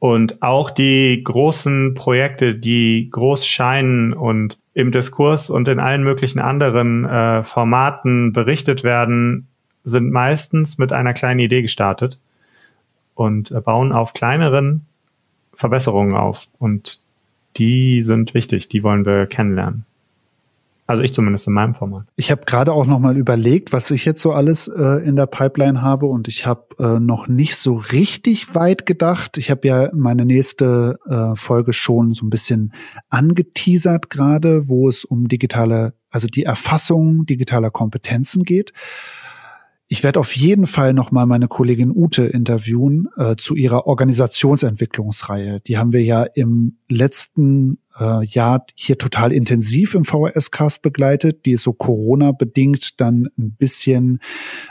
Und 0.00 0.42
auch 0.42 0.70
die 0.70 1.22
großen 1.24 1.94
Projekte, 1.94 2.54
die 2.54 3.08
groß 3.10 3.44
scheinen 3.46 4.12
und 4.12 4.58
im 4.78 4.92
Diskurs 4.92 5.50
und 5.50 5.66
in 5.66 5.80
allen 5.80 6.04
möglichen 6.04 6.38
anderen 6.38 7.04
äh, 7.04 7.42
Formaten 7.42 8.32
berichtet 8.32 8.84
werden, 8.84 9.48
sind 9.82 10.12
meistens 10.12 10.78
mit 10.78 10.92
einer 10.92 11.14
kleinen 11.14 11.40
Idee 11.40 11.62
gestartet 11.62 12.20
und 13.16 13.50
äh, 13.50 13.60
bauen 13.60 13.90
auf 13.90 14.12
kleineren 14.12 14.86
Verbesserungen 15.52 16.14
auf. 16.14 16.46
Und 16.60 17.00
die 17.56 18.02
sind 18.02 18.34
wichtig, 18.34 18.68
die 18.68 18.84
wollen 18.84 19.04
wir 19.04 19.26
kennenlernen. 19.26 19.84
Also 20.88 21.02
ich 21.02 21.12
zumindest 21.12 21.46
in 21.46 21.52
meinem 21.52 21.74
Format. 21.74 22.06
Ich 22.16 22.30
habe 22.30 22.46
gerade 22.46 22.72
auch 22.72 22.86
noch 22.86 22.98
mal 22.98 23.18
überlegt, 23.18 23.74
was 23.74 23.90
ich 23.90 24.06
jetzt 24.06 24.22
so 24.22 24.32
alles 24.32 24.68
äh, 24.68 25.06
in 25.06 25.16
der 25.16 25.26
Pipeline 25.26 25.82
habe 25.82 26.06
und 26.06 26.28
ich 26.28 26.46
habe 26.46 26.64
äh, 26.78 26.98
noch 26.98 27.28
nicht 27.28 27.56
so 27.56 27.74
richtig 27.74 28.54
weit 28.54 28.86
gedacht. 28.86 29.36
Ich 29.36 29.50
habe 29.50 29.68
ja 29.68 29.90
meine 29.92 30.24
nächste 30.24 30.98
äh, 31.06 31.36
Folge 31.36 31.74
schon 31.74 32.14
so 32.14 32.24
ein 32.24 32.30
bisschen 32.30 32.72
angeteasert 33.10 34.08
gerade, 34.08 34.66
wo 34.70 34.88
es 34.88 35.04
um 35.04 35.28
digitale, 35.28 35.92
also 36.08 36.26
die 36.26 36.44
Erfassung 36.44 37.26
digitaler 37.26 37.70
Kompetenzen 37.70 38.44
geht. 38.44 38.72
Ich 39.90 40.02
werde 40.02 40.20
auf 40.20 40.36
jeden 40.36 40.66
Fall 40.66 40.92
noch 40.92 41.12
mal 41.12 41.24
meine 41.24 41.48
Kollegin 41.48 41.90
Ute 41.90 42.24
interviewen 42.26 43.08
äh, 43.16 43.36
zu 43.36 43.54
ihrer 43.54 43.86
Organisationsentwicklungsreihe. 43.86 45.60
Die 45.60 45.78
haben 45.78 45.94
wir 45.94 46.02
ja 46.02 46.24
im 46.24 46.76
letzten 46.90 47.78
äh, 47.98 48.22
Jahr 48.26 48.66
hier 48.74 48.98
total 48.98 49.32
intensiv 49.32 49.94
im 49.94 50.04
VHS-Cast 50.04 50.82
begleitet. 50.82 51.46
Die 51.46 51.52
ist 51.52 51.62
so 51.62 51.72
Corona-bedingt 51.72 53.00
dann 53.00 53.30
ein 53.38 53.52
bisschen 53.52 54.20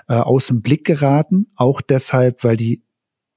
äh, 0.07 0.13
aus 0.13 0.47
dem 0.47 0.61
Blick 0.61 0.85
geraten. 0.85 1.47
Auch 1.55 1.81
deshalb, 1.81 2.43
weil 2.43 2.55
die 2.55 2.83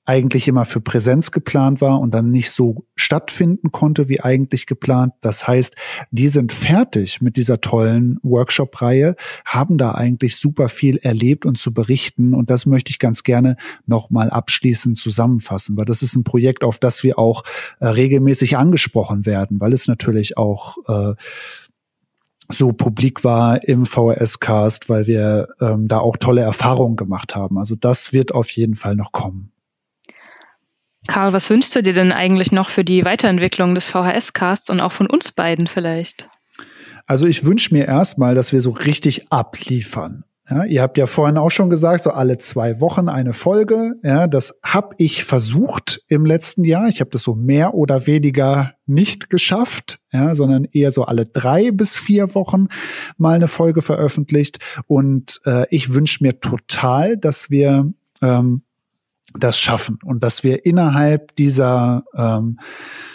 eigentlich 0.06 0.48
immer 0.48 0.64
für 0.64 0.80
Präsenz 0.80 1.30
geplant 1.30 1.80
war 1.80 2.00
und 2.00 2.12
dann 2.12 2.30
nicht 2.30 2.50
so 2.50 2.86
stattfinden 2.96 3.70
konnte 3.70 4.08
wie 4.08 4.20
eigentlich 4.20 4.66
geplant. 4.66 5.12
Das 5.20 5.46
heißt, 5.46 5.76
die 6.10 6.28
sind 6.28 6.52
fertig 6.52 7.20
mit 7.20 7.36
dieser 7.36 7.60
tollen 7.60 8.18
Workshop-Reihe, 8.22 9.14
haben 9.44 9.78
da 9.78 9.92
eigentlich 9.92 10.36
super 10.36 10.68
viel 10.68 10.96
erlebt 10.96 11.46
und 11.46 11.58
zu 11.58 11.72
berichten 11.72 12.34
und 12.34 12.50
das 12.50 12.66
möchte 12.66 12.90
ich 12.90 12.98
ganz 12.98 13.22
gerne 13.22 13.56
nochmal 13.86 14.30
abschließend 14.30 14.98
zusammenfassen, 14.98 15.76
weil 15.76 15.84
das 15.84 16.02
ist 16.02 16.16
ein 16.16 16.24
Projekt, 16.24 16.64
auf 16.64 16.78
das 16.78 17.02
wir 17.04 17.18
auch 17.18 17.44
äh, 17.78 17.86
regelmäßig 17.86 18.56
angesprochen 18.56 19.26
werden, 19.26 19.60
weil 19.60 19.72
es 19.72 19.86
natürlich 19.86 20.36
auch 20.36 20.78
äh, 20.88 21.14
so 22.52 22.72
publik 22.72 23.22
war 23.22 23.62
im 23.68 23.86
VHS-Cast, 23.86 24.88
weil 24.88 25.06
wir 25.06 25.48
ähm, 25.60 25.88
da 25.88 25.98
auch 25.98 26.16
tolle 26.16 26.40
Erfahrungen 26.40 26.96
gemacht 26.96 27.36
haben. 27.36 27.58
Also 27.58 27.76
das 27.76 28.12
wird 28.12 28.34
auf 28.34 28.50
jeden 28.50 28.74
Fall 28.74 28.96
noch 28.96 29.12
kommen. 29.12 29.52
Karl, 31.10 31.32
was 31.32 31.50
wünschst 31.50 31.74
du 31.74 31.82
dir 31.82 31.92
denn 31.92 32.12
eigentlich 32.12 32.52
noch 32.52 32.68
für 32.68 32.84
die 32.84 33.04
Weiterentwicklung 33.04 33.74
des 33.74 33.88
VHS-Casts 33.88 34.70
und 34.70 34.80
auch 34.80 34.92
von 34.92 35.08
uns 35.08 35.32
beiden 35.32 35.66
vielleicht? 35.66 36.28
Also 37.04 37.26
ich 37.26 37.42
wünsche 37.44 37.74
mir 37.74 37.88
erstmal, 37.88 38.36
dass 38.36 38.52
wir 38.52 38.60
so 38.60 38.70
richtig 38.70 39.32
abliefern. 39.32 40.22
Ja, 40.48 40.62
ihr 40.62 40.82
habt 40.82 40.98
ja 40.98 41.06
vorhin 41.06 41.36
auch 41.36 41.50
schon 41.50 41.68
gesagt, 41.68 42.04
so 42.04 42.10
alle 42.10 42.38
zwei 42.38 42.80
Wochen 42.80 43.08
eine 43.08 43.32
Folge. 43.32 43.94
Ja, 44.04 44.28
das 44.28 44.54
habe 44.62 44.94
ich 44.98 45.24
versucht 45.24 46.00
im 46.06 46.24
letzten 46.24 46.62
Jahr. 46.62 46.86
Ich 46.86 47.00
habe 47.00 47.10
das 47.10 47.24
so 47.24 47.34
mehr 47.34 47.74
oder 47.74 48.06
weniger 48.06 48.74
nicht 48.86 49.30
geschafft, 49.30 49.98
ja, 50.12 50.36
sondern 50.36 50.64
eher 50.64 50.92
so 50.92 51.06
alle 51.06 51.26
drei 51.26 51.72
bis 51.72 51.98
vier 51.98 52.36
Wochen 52.36 52.68
mal 53.16 53.34
eine 53.34 53.48
Folge 53.48 53.82
veröffentlicht. 53.82 54.60
Und 54.86 55.40
äh, 55.44 55.66
ich 55.70 55.92
wünsche 55.92 56.22
mir 56.22 56.38
total, 56.38 57.16
dass 57.16 57.50
wir 57.50 57.92
ähm, 58.22 58.62
das 59.38 59.58
schaffen 59.58 59.98
und 60.04 60.22
dass 60.24 60.42
wir 60.42 60.64
innerhalb 60.66 61.36
dieser 61.36 62.04
ähm, 62.14 62.58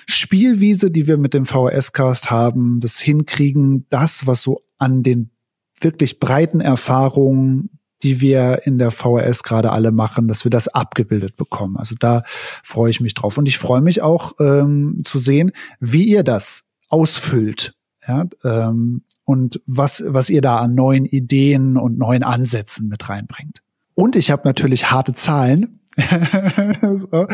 Spielwiese, 0.07 0.91
die 0.91 1.07
wir 1.07 1.17
mit 1.17 1.33
dem 1.33 1.45
VHS-Cast 1.45 2.31
haben, 2.31 2.79
das 2.79 2.99
hinkriegen, 2.99 3.85
das, 3.89 4.27
was 4.27 4.41
so 4.41 4.61
an 4.77 5.03
den 5.03 5.31
wirklich 5.79 6.19
breiten 6.19 6.61
Erfahrungen, 6.61 7.69
die 8.03 8.21
wir 8.21 8.65
in 8.65 8.77
der 8.77 8.91
VHS 8.91 9.43
gerade 9.43 9.71
alle 9.71 9.91
machen, 9.91 10.27
dass 10.27 10.45
wir 10.45 10.49
das 10.51 10.67
abgebildet 10.67 11.35
bekommen. 11.37 11.77
Also 11.77 11.95
da 11.97 12.23
freue 12.63 12.91
ich 12.91 13.01
mich 13.01 13.13
drauf. 13.13 13.37
Und 13.37 13.47
ich 13.47 13.57
freue 13.57 13.81
mich 13.81 14.01
auch 14.01 14.33
ähm, 14.39 15.01
zu 15.05 15.17
sehen, 15.17 15.51
wie 15.79 16.03
ihr 16.03 16.23
das 16.23 16.63
ausfüllt. 16.89 17.73
Ja, 18.07 18.25
ähm, 18.43 19.03
und 19.23 19.59
was, 19.65 20.03
was 20.05 20.29
ihr 20.29 20.41
da 20.41 20.57
an 20.57 20.75
neuen 20.75 21.05
Ideen 21.05 21.77
und 21.77 21.97
neuen 21.97 22.21
Ansätzen 22.21 22.87
mit 22.87 23.09
reinbringt. 23.09 23.61
Und 23.95 24.15
ich 24.15 24.29
habe 24.29 24.43
natürlich 24.45 24.91
harte 24.91 25.13
Zahlen, 25.13 25.79
so. 26.95 27.27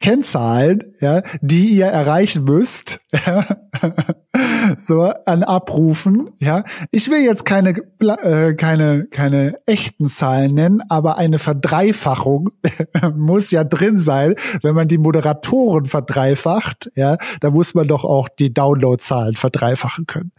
Kennzahlen, 0.00 0.94
ja, 1.00 1.22
die 1.40 1.68
ihr 1.68 1.86
erreichen 1.86 2.44
müsst, 2.44 3.00
ja, 3.12 3.56
so 4.78 5.02
an 5.26 5.44
Abrufen, 5.44 6.30
ja. 6.38 6.64
Ich 6.90 7.08
will 7.08 7.22
jetzt 7.22 7.44
keine 7.44 7.70
äh, 8.00 8.54
keine 8.54 9.06
keine 9.06 9.58
echten 9.66 10.08
Zahlen 10.08 10.54
nennen, 10.54 10.82
aber 10.88 11.18
eine 11.18 11.38
Verdreifachung 11.38 12.50
muss 13.16 13.50
ja 13.52 13.62
drin 13.62 13.98
sein, 13.98 14.34
wenn 14.62 14.74
man 14.74 14.88
die 14.88 14.98
Moderatoren 14.98 15.84
verdreifacht, 15.84 16.90
ja, 16.96 17.16
da 17.40 17.50
muss 17.50 17.74
man 17.74 17.86
doch 17.86 18.04
auch 18.04 18.28
die 18.28 18.52
Downloadzahlen 18.52 19.36
verdreifachen 19.36 20.06
können. 20.06 20.32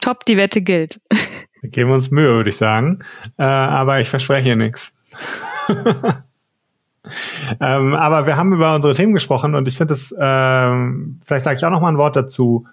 Top, 0.00 0.24
die 0.24 0.36
Wette 0.36 0.62
gilt. 0.62 1.00
Wir 1.60 1.70
geben 1.70 1.92
uns 1.92 2.10
Mühe, 2.10 2.34
würde 2.34 2.50
ich 2.50 2.56
sagen, 2.56 2.98
äh, 3.38 3.44
aber 3.44 4.00
ich 4.00 4.08
verspreche 4.10 4.56
nichts. 4.56 4.92
ähm, 7.60 7.94
aber 7.94 8.26
wir 8.26 8.36
haben 8.36 8.52
über 8.52 8.74
unsere 8.74 8.94
Themen 8.94 9.14
gesprochen 9.14 9.54
und 9.54 9.68
ich 9.68 9.76
finde 9.76 9.94
es, 9.94 10.14
ähm, 10.18 11.20
vielleicht 11.24 11.44
sage 11.44 11.56
ich 11.56 11.64
auch 11.64 11.70
noch 11.70 11.80
mal 11.80 11.88
ein 11.88 11.98
Wort 11.98 12.16
dazu. 12.16 12.66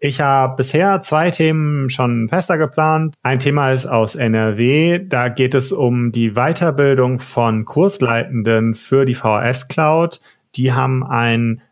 Ich 0.00 0.20
habe 0.20 0.54
bisher 0.54 1.02
zwei 1.02 1.32
Themen 1.32 1.90
schon 1.90 2.28
fester 2.28 2.56
geplant. 2.56 3.16
Ein 3.22 3.40
Thema 3.40 3.72
ist 3.72 3.86
aus 3.86 4.14
NRW. 4.14 5.00
Da 5.04 5.28
geht 5.28 5.56
es 5.56 5.72
um 5.72 6.12
die 6.12 6.34
Weiterbildung 6.34 7.18
von 7.18 7.64
Kursleitenden 7.64 8.76
für 8.76 9.04
die 9.04 9.16
VHS 9.16 9.66
Cloud. 9.66 10.20
Die 10.54 10.72
haben 10.72 11.04
ein 11.04 11.62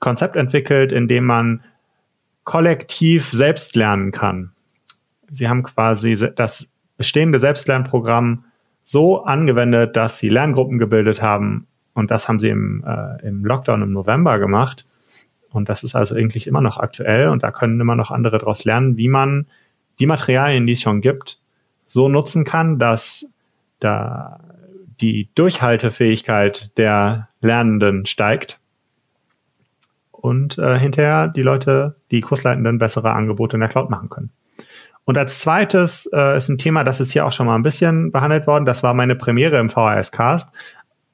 Konzept 0.00 0.36
entwickelt, 0.36 0.92
in 0.92 1.08
dem 1.08 1.26
man 1.26 1.62
kollektiv 2.44 3.30
selbst 3.30 3.76
lernen 3.76 4.12
kann. 4.12 4.52
Sie 5.28 5.48
haben 5.48 5.62
quasi 5.62 6.16
das 6.36 6.68
bestehende 6.96 7.38
Selbstlernprogramm 7.38 8.44
so 8.84 9.24
angewendet, 9.24 9.96
dass 9.96 10.18
sie 10.18 10.28
Lerngruppen 10.28 10.78
gebildet 10.78 11.22
haben. 11.22 11.66
Und 11.94 12.10
das 12.10 12.28
haben 12.28 12.38
sie 12.38 12.50
im, 12.50 12.84
äh, 12.86 13.26
im 13.26 13.44
Lockdown 13.44 13.82
im 13.82 13.92
November 13.92 14.38
gemacht. 14.38 14.86
Und 15.50 15.68
das 15.68 15.82
ist 15.84 15.94
also 15.94 16.14
eigentlich 16.14 16.46
immer 16.46 16.60
noch 16.60 16.78
aktuell 16.78 17.28
und 17.28 17.42
da 17.42 17.52
können 17.52 17.80
immer 17.80 17.96
noch 17.96 18.10
andere 18.10 18.38
daraus 18.38 18.64
lernen, 18.64 18.96
wie 18.96 19.08
man 19.08 19.46
die 20.00 20.06
Materialien, 20.06 20.66
die 20.66 20.72
es 20.72 20.80
schon 20.80 21.00
gibt, 21.00 21.38
so 21.86 22.08
nutzen 22.08 22.44
kann, 22.44 22.78
dass 22.80 23.26
da 23.78 24.40
die 25.00 25.28
Durchhaltefähigkeit 25.34 26.76
der 26.76 27.28
Lernenden 27.40 28.06
steigt 28.06 28.58
und 30.10 30.58
äh, 30.58 30.78
hinterher 30.78 31.28
die 31.28 31.42
Leute, 31.42 31.96
die 32.10 32.20
Kursleitenden 32.20 32.78
bessere 32.78 33.12
Angebote 33.12 33.56
in 33.56 33.60
der 33.60 33.68
Cloud 33.68 33.90
machen 33.90 34.08
können. 34.08 34.30
Und 35.04 35.18
als 35.18 35.40
zweites 35.40 36.08
äh, 36.12 36.36
ist 36.36 36.48
ein 36.48 36.58
Thema, 36.58 36.82
das 36.82 37.00
ist 37.00 37.12
hier 37.12 37.26
auch 37.26 37.32
schon 37.32 37.46
mal 37.46 37.56
ein 37.56 37.62
bisschen 37.62 38.10
behandelt 38.10 38.46
worden. 38.46 38.64
Das 38.64 38.82
war 38.82 38.94
meine 38.94 39.16
Premiere 39.16 39.58
im 39.58 39.68
VHS-Cast. 39.68 40.50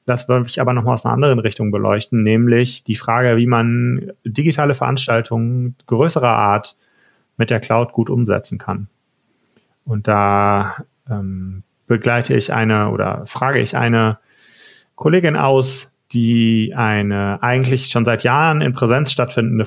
das 0.05 0.27
würde 0.27 0.47
ich 0.47 0.61
aber 0.61 0.73
nochmal 0.73 0.93
aus 0.93 1.05
einer 1.05 1.13
anderen 1.13 1.39
Richtung 1.39 1.71
beleuchten, 1.71 2.23
nämlich 2.23 2.83
die 2.83 2.95
Frage, 2.95 3.37
wie 3.37 3.47
man 3.47 4.11
digitale 4.25 4.75
Veranstaltungen 4.75 5.75
größerer 5.87 6.35
Art 6.35 6.77
mit 7.37 7.49
der 7.49 7.59
Cloud 7.59 7.91
gut 7.91 8.09
umsetzen 8.09 8.57
kann. 8.57 8.87
Und 9.83 10.07
da 10.07 10.85
ähm, 11.09 11.63
begleite 11.87 12.35
ich 12.35 12.53
eine 12.53 12.89
oder 12.89 13.23
frage 13.25 13.59
ich 13.59 13.75
eine 13.75 14.19
Kollegin 14.95 15.35
aus, 15.35 15.91
die 16.13 16.73
eine 16.75 17.39
eigentlich 17.41 17.89
schon 17.89 18.05
seit 18.05 18.23
Jahren 18.23 18.61
in 18.61 18.73
Präsenz 18.73 19.11
stattfindende 19.11 19.65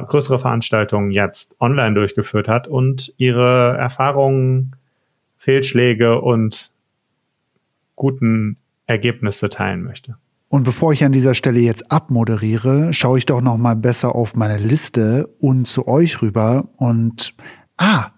größere 0.00 0.38
Veranstaltung 0.38 1.10
jetzt 1.10 1.56
online 1.60 1.94
durchgeführt 1.94 2.48
hat 2.48 2.68
und 2.68 3.12
ihre 3.16 3.76
Erfahrungen, 3.78 4.76
Fehlschläge 5.38 6.20
und 6.20 6.72
guten 7.96 8.56
Ergebnisse 8.86 9.48
teilen 9.48 9.82
möchte. 9.82 10.16
Und 10.48 10.64
bevor 10.64 10.92
ich 10.92 11.04
an 11.04 11.12
dieser 11.12 11.34
Stelle 11.34 11.60
jetzt 11.60 11.90
abmoderiere, 11.90 12.92
schaue 12.92 13.18
ich 13.18 13.26
doch 13.26 13.40
noch 13.40 13.56
mal 13.56 13.74
besser 13.74 14.14
auf 14.14 14.36
meine 14.36 14.58
Liste 14.58 15.28
und 15.40 15.66
zu 15.66 15.88
euch 15.88 16.20
rüber 16.20 16.68
und 16.76 17.34
ah, 17.78 18.10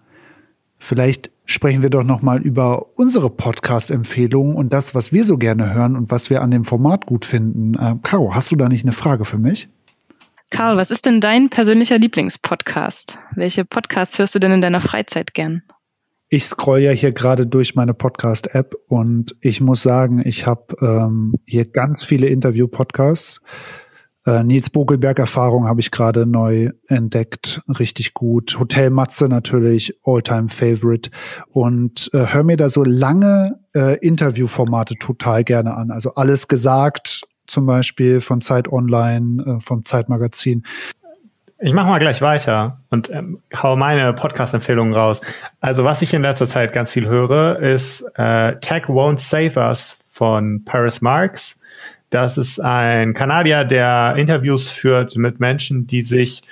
vielleicht 0.77 1.31
sprechen 1.45 1.81
wir 1.81 1.89
doch 1.89 2.03
noch 2.03 2.21
mal 2.21 2.41
über 2.41 2.97
unsere 2.97 3.29
Podcast-Empfehlungen 3.29 4.55
und 4.55 4.73
das, 4.73 4.95
was 4.95 5.13
wir 5.13 5.23
so 5.23 5.37
gerne 5.37 5.73
hören 5.73 5.95
und 5.95 6.11
was 6.11 6.29
wir 6.29 6.41
an 6.41 6.51
dem 6.51 6.65
Format 6.65 7.05
gut 7.05 7.23
finden. 7.23 7.75
Äh, 7.75 7.95
Caro, 8.03 8.35
hast 8.35 8.51
du 8.51 8.55
da 8.55 8.67
nicht 8.67 8.83
eine 8.83 8.91
Frage 8.91 9.25
für 9.25 9.37
mich? 9.37 9.69
Karl, 10.55 10.77
was 10.77 10.89
ist 10.89 11.05
denn 11.05 11.19
dein 11.19 11.49
persönlicher 11.49 11.97
Lieblingspodcast? 11.97 13.17
Welche 13.35 13.65
Podcasts 13.65 14.17
hörst 14.17 14.35
du 14.35 14.39
denn 14.39 14.53
in 14.53 14.61
deiner 14.61 14.79
Freizeit 14.79 15.33
gern? 15.33 15.63
Ich 16.29 16.45
scroll 16.45 16.79
ja 16.79 16.91
hier 16.91 17.11
gerade 17.11 17.45
durch 17.45 17.75
meine 17.75 17.93
Podcast-App 17.93 18.73
und 18.87 19.35
ich 19.41 19.59
muss 19.59 19.83
sagen, 19.83 20.21
ich 20.23 20.47
habe 20.47 20.77
ähm, 20.79 21.35
hier 21.45 21.65
ganz 21.65 22.05
viele 22.05 22.27
Interview-Podcasts. 22.27 23.41
Äh, 24.25 24.45
Nils 24.45 24.69
Bogelberg 24.69 25.19
Erfahrung 25.19 25.67
habe 25.67 25.81
ich 25.81 25.91
gerade 25.91 26.25
neu 26.25 26.69
entdeckt, 26.87 27.61
richtig 27.77 28.13
gut. 28.13 28.57
Hotel 28.57 28.91
Matze 28.91 29.27
natürlich, 29.27 29.99
All-Time 30.05 30.47
Favorite. 30.47 31.11
Und 31.49 32.09
äh, 32.13 32.27
hör 32.27 32.43
mir 32.43 32.55
da 32.55 32.69
so 32.69 32.85
lange 32.85 33.59
äh, 33.75 33.97
Interviewformate 33.97 34.95
total 34.99 35.43
gerne 35.43 35.75
an. 35.75 35.91
Also 35.91 36.15
alles 36.15 36.47
gesagt, 36.47 37.25
zum 37.47 37.65
Beispiel 37.65 38.21
von 38.21 38.41
Zeit 38.41 38.71
Online, 38.71 39.43
äh, 39.43 39.59
vom 39.59 39.85
Zeitmagazin. 39.85 40.63
Ich 41.59 41.73
mache 41.73 41.87
mal 41.87 41.99
gleich 41.99 42.21
weiter 42.21 42.81
und 42.89 43.09
ähm, 43.09 43.39
hau 43.55 43.77
meine 43.77 44.13
Podcast-Empfehlungen 44.13 44.93
raus. 44.93 45.21
Also 45.61 45.83
was 45.85 46.01
ich 46.01 46.13
in 46.13 46.21
letzter 46.21 46.47
Zeit 46.47 46.73
ganz 46.73 46.91
viel 46.91 47.07
höre, 47.07 47.59
ist 47.59 48.03
äh, 48.15 48.57
Tech 48.59 48.83
Won't 48.83 49.19
Save 49.19 49.59
Us 49.59 49.97
von 50.09 50.63
Paris 50.65 51.01
Marks. 51.01 51.57
Das 52.09 52.37
ist 52.37 52.59
ein 52.59 53.13
Kanadier, 53.13 53.63
der 53.63 54.15
Interviews 54.17 54.69
führt 54.69 55.15
mit 55.15 55.39
Menschen, 55.39 55.87
die 55.87 56.01
sich 56.01 56.43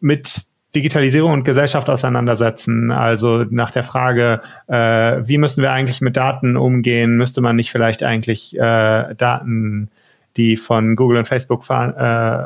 mit 0.00 0.46
Digitalisierung 0.74 1.32
und 1.32 1.44
Gesellschaft 1.44 1.90
auseinandersetzen. 1.90 2.90
Also 2.90 3.44
nach 3.50 3.70
der 3.70 3.84
Frage, 3.84 4.40
äh, 4.68 4.74
wie 4.74 5.36
müssen 5.36 5.62
wir 5.62 5.72
eigentlich 5.72 6.00
mit 6.00 6.16
Daten 6.16 6.56
umgehen? 6.56 7.16
Müsste 7.16 7.40
man 7.40 7.56
nicht 7.56 7.70
vielleicht 7.70 8.02
eigentlich 8.02 8.56
äh, 8.56 9.14
Daten, 9.14 9.90
die 10.36 10.56
von 10.56 10.96
Google 10.96 11.18
und 11.18 11.28
Facebook 11.28 11.68
äh, 11.68 12.44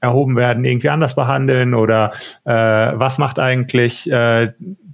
erhoben 0.00 0.36
werden, 0.36 0.64
irgendwie 0.64 0.88
anders 0.88 1.14
behandeln 1.14 1.74
oder 1.74 2.12
äh, 2.44 2.52
was 2.52 3.18
macht 3.18 3.38
eigentlich 3.38 4.10
äh, 4.10 4.52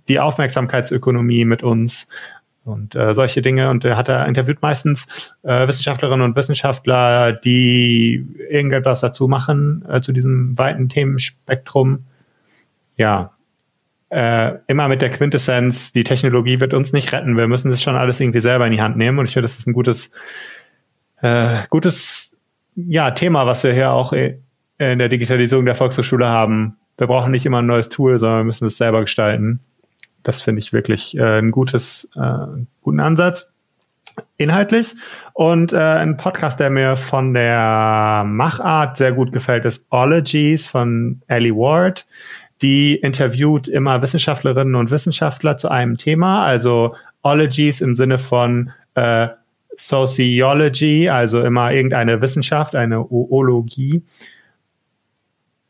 die 0.08 0.20
Aufmerksamkeitsökonomie 0.20 1.44
mit 1.44 1.62
uns 1.62 2.08
und 2.64 2.94
äh, 2.94 3.14
solche 3.14 3.42
Dinge. 3.42 3.70
Und 3.70 3.84
er 3.84 3.96
hat 3.96 4.08
er 4.08 4.26
interviewt 4.26 4.62
meistens 4.62 5.34
äh, 5.42 5.66
Wissenschaftlerinnen 5.66 6.24
und 6.24 6.36
Wissenschaftler, 6.36 7.32
die 7.32 8.26
irgendetwas 8.50 9.00
dazu 9.00 9.28
machen, 9.28 9.84
äh, 9.88 10.00
zu 10.00 10.12
diesem 10.12 10.56
weiten 10.58 10.88
Themenspektrum. 10.88 12.04
Ja, 12.96 13.32
äh, 14.10 14.54
immer 14.66 14.88
mit 14.88 15.02
der 15.02 15.10
Quintessenz, 15.10 15.92
die 15.92 16.04
Technologie 16.04 16.60
wird 16.60 16.74
uns 16.74 16.92
nicht 16.92 17.12
retten, 17.12 17.36
wir 17.36 17.46
müssen 17.46 17.70
das 17.70 17.82
schon 17.82 17.96
alles 17.96 18.20
irgendwie 18.20 18.40
selber 18.40 18.66
in 18.66 18.72
die 18.72 18.80
Hand 18.80 18.96
nehmen. 18.96 19.18
Und 19.18 19.26
ich 19.26 19.32
finde, 19.32 19.44
das 19.44 19.58
ist 19.58 19.66
ein 19.66 19.74
gutes, 19.74 20.10
äh, 21.22 21.62
gutes 21.70 22.36
ja, 22.74 23.10
Thema, 23.10 23.46
was 23.46 23.64
wir 23.64 23.72
hier 23.72 23.92
auch 23.92 24.12
äh, 24.12 24.38
in 24.78 24.98
der 24.98 25.08
Digitalisierung 25.08 25.64
der 25.64 25.74
Volkshochschule 25.74 26.26
haben. 26.26 26.76
Wir 26.96 27.06
brauchen 27.06 27.32
nicht 27.32 27.46
immer 27.46 27.58
ein 27.58 27.66
neues 27.66 27.88
Tool, 27.88 28.18
sondern 28.18 28.40
wir 28.40 28.44
müssen 28.44 28.66
es 28.66 28.76
selber 28.76 29.00
gestalten. 29.00 29.60
Das 30.22 30.40
finde 30.40 30.60
ich 30.60 30.72
wirklich 30.72 31.16
äh, 31.16 31.38
ein 31.38 31.50
gutes, 31.50 32.08
äh, 32.16 32.46
guten 32.82 33.00
Ansatz. 33.00 33.48
Inhaltlich. 34.36 34.94
Und 35.32 35.72
äh, 35.72 35.76
ein 35.76 36.16
Podcast, 36.16 36.58
der 36.58 36.70
mir 36.70 36.96
von 36.96 37.34
der 37.34 38.24
Machart 38.26 38.96
sehr 38.96 39.12
gut 39.12 39.32
gefällt, 39.32 39.64
ist 39.64 39.84
Ologies 39.90 40.66
von 40.66 41.22
Ellie 41.28 41.54
Ward. 41.54 42.06
Die 42.62 42.96
interviewt 42.96 43.68
immer 43.68 44.02
Wissenschaftlerinnen 44.02 44.74
und 44.74 44.90
Wissenschaftler 44.90 45.56
zu 45.56 45.68
einem 45.68 45.96
Thema, 45.96 46.44
also 46.44 46.96
Ologies 47.22 47.80
im 47.80 47.94
Sinne 47.94 48.18
von 48.18 48.72
äh, 48.94 49.28
Sociology, 49.78 51.08
also 51.08 51.42
immer 51.42 51.72
irgendeine 51.72 52.20
Wissenschaft, 52.20 52.74
eine 52.74 53.10
Oologie. 53.10 54.02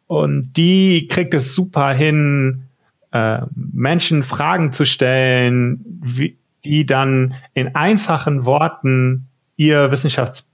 Und 0.06 0.54
die 0.56 1.06
kriegt 1.08 1.34
es 1.34 1.54
super 1.54 1.92
hin, 1.92 2.64
äh, 3.12 3.40
Menschen 3.54 4.22
Fragen 4.22 4.72
zu 4.72 4.86
stellen, 4.86 5.84
wie, 6.02 6.38
die 6.64 6.86
dann 6.86 7.34
in 7.54 7.74
einfachen 7.74 8.44
Worten 8.44 9.28
ihr 9.56 9.90
Wissenschafts, 9.90 10.48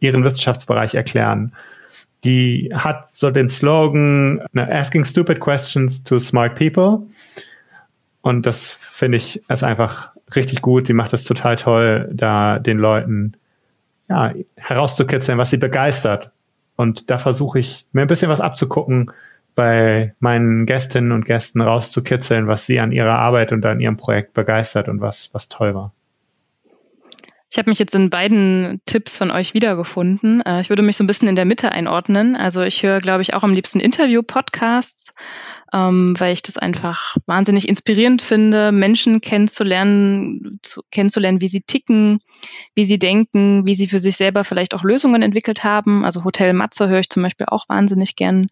ihren 0.00 0.24
Wissenschaftsbereich 0.24 0.94
erklären. 0.94 1.52
Die 2.24 2.70
hat 2.72 3.10
so 3.10 3.30
den 3.30 3.48
Slogan 3.48 4.40
Asking 4.54 5.04
Stupid 5.04 5.40
Questions 5.40 6.02
to 6.04 6.18
Smart 6.18 6.54
People. 6.56 7.06
Und 8.22 8.46
das 8.46 8.78
finde 8.98 9.16
ich 9.16 9.48
ist 9.48 9.62
einfach 9.62 10.10
richtig 10.34 10.60
gut. 10.60 10.88
Sie 10.88 10.92
macht 10.92 11.12
es 11.12 11.22
total 11.22 11.54
toll, 11.54 12.10
da 12.12 12.58
den 12.58 12.78
Leuten 12.78 13.34
ja, 14.08 14.32
herauszukitzeln, 14.56 15.38
was 15.38 15.50
sie 15.50 15.56
begeistert. 15.56 16.32
Und 16.74 17.08
da 17.08 17.18
versuche 17.18 17.60
ich 17.60 17.86
mir 17.92 18.02
ein 18.02 18.08
bisschen 18.08 18.28
was 18.28 18.40
abzugucken, 18.40 19.12
bei 19.54 20.14
meinen 20.18 20.66
Gästinnen 20.66 21.12
und 21.12 21.26
Gästen 21.26 21.60
rauszukitzeln, 21.60 22.48
was 22.48 22.66
sie 22.66 22.80
an 22.80 22.90
ihrer 22.90 23.18
Arbeit 23.18 23.52
und 23.52 23.64
an 23.66 23.80
ihrem 23.80 23.96
Projekt 23.96 24.34
begeistert 24.34 24.88
und 24.88 25.00
was, 25.00 25.30
was 25.32 25.48
toll 25.48 25.74
war. 25.74 25.92
Ich 27.50 27.56
habe 27.56 27.70
mich 27.70 27.78
jetzt 27.78 27.94
in 27.94 28.10
beiden 28.10 28.82
Tipps 28.84 29.16
von 29.16 29.30
euch 29.30 29.54
wiedergefunden. 29.54 30.42
Äh, 30.42 30.60
ich 30.60 30.68
würde 30.68 30.82
mich 30.82 30.98
so 30.98 31.04
ein 31.04 31.06
bisschen 31.06 31.28
in 31.28 31.36
der 31.36 31.46
Mitte 31.46 31.72
einordnen. 31.72 32.36
Also 32.36 32.60
ich 32.60 32.82
höre, 32.82 33.00
glaube 33.00 33.22
ich, 33.22 33.32
auch 33.32 33.42
am 33.42 33.54
liebsten 33.54 33.80
Interview-Podcasts, 33.80 35.10
ähm, 35.72 36.14
weil 36.18 36.34
ich 36.34 36.42
das 36.42 36.58
einfach 36.58 37.16
wahnsinnig 37.26 37.66
inspirierend 37.66 38.20
finde, 38.20 38.70
Menschen 38.70 39.22
kennenzulernen, 39.22 40.60
zu, 40.62 40.82
kennenzulernen, 40.90 41.40
wie 41.40 41.48
sie 41.48 41.62
ticken, 41.62 42.18
wie 42.74 42.84
sie 42.84 42.98
denken, 42.98 43.64
wie 43.64 43.74
sie 43.74 43.88
für 43.88 43.98
sich 43.98 44.18
selber 44.18 44.44
vielleicht 44.44 44.74
auch 44.74 44.84
Lösungen 44.84 45.22
entwickelt 45.22 45.64
haben. 45.64 46.04
Also 46.04 46.24
Hotel 46.24 46.52
Matze 46.52 46.88
höre 46.88 47.00
ich 47.00 47.08
zum 47.08 47.22
Beispiel 47.22 47.46
auch 47.48 47.66
wahnsinnig 47.70 48.14
gern. 48.14 48.48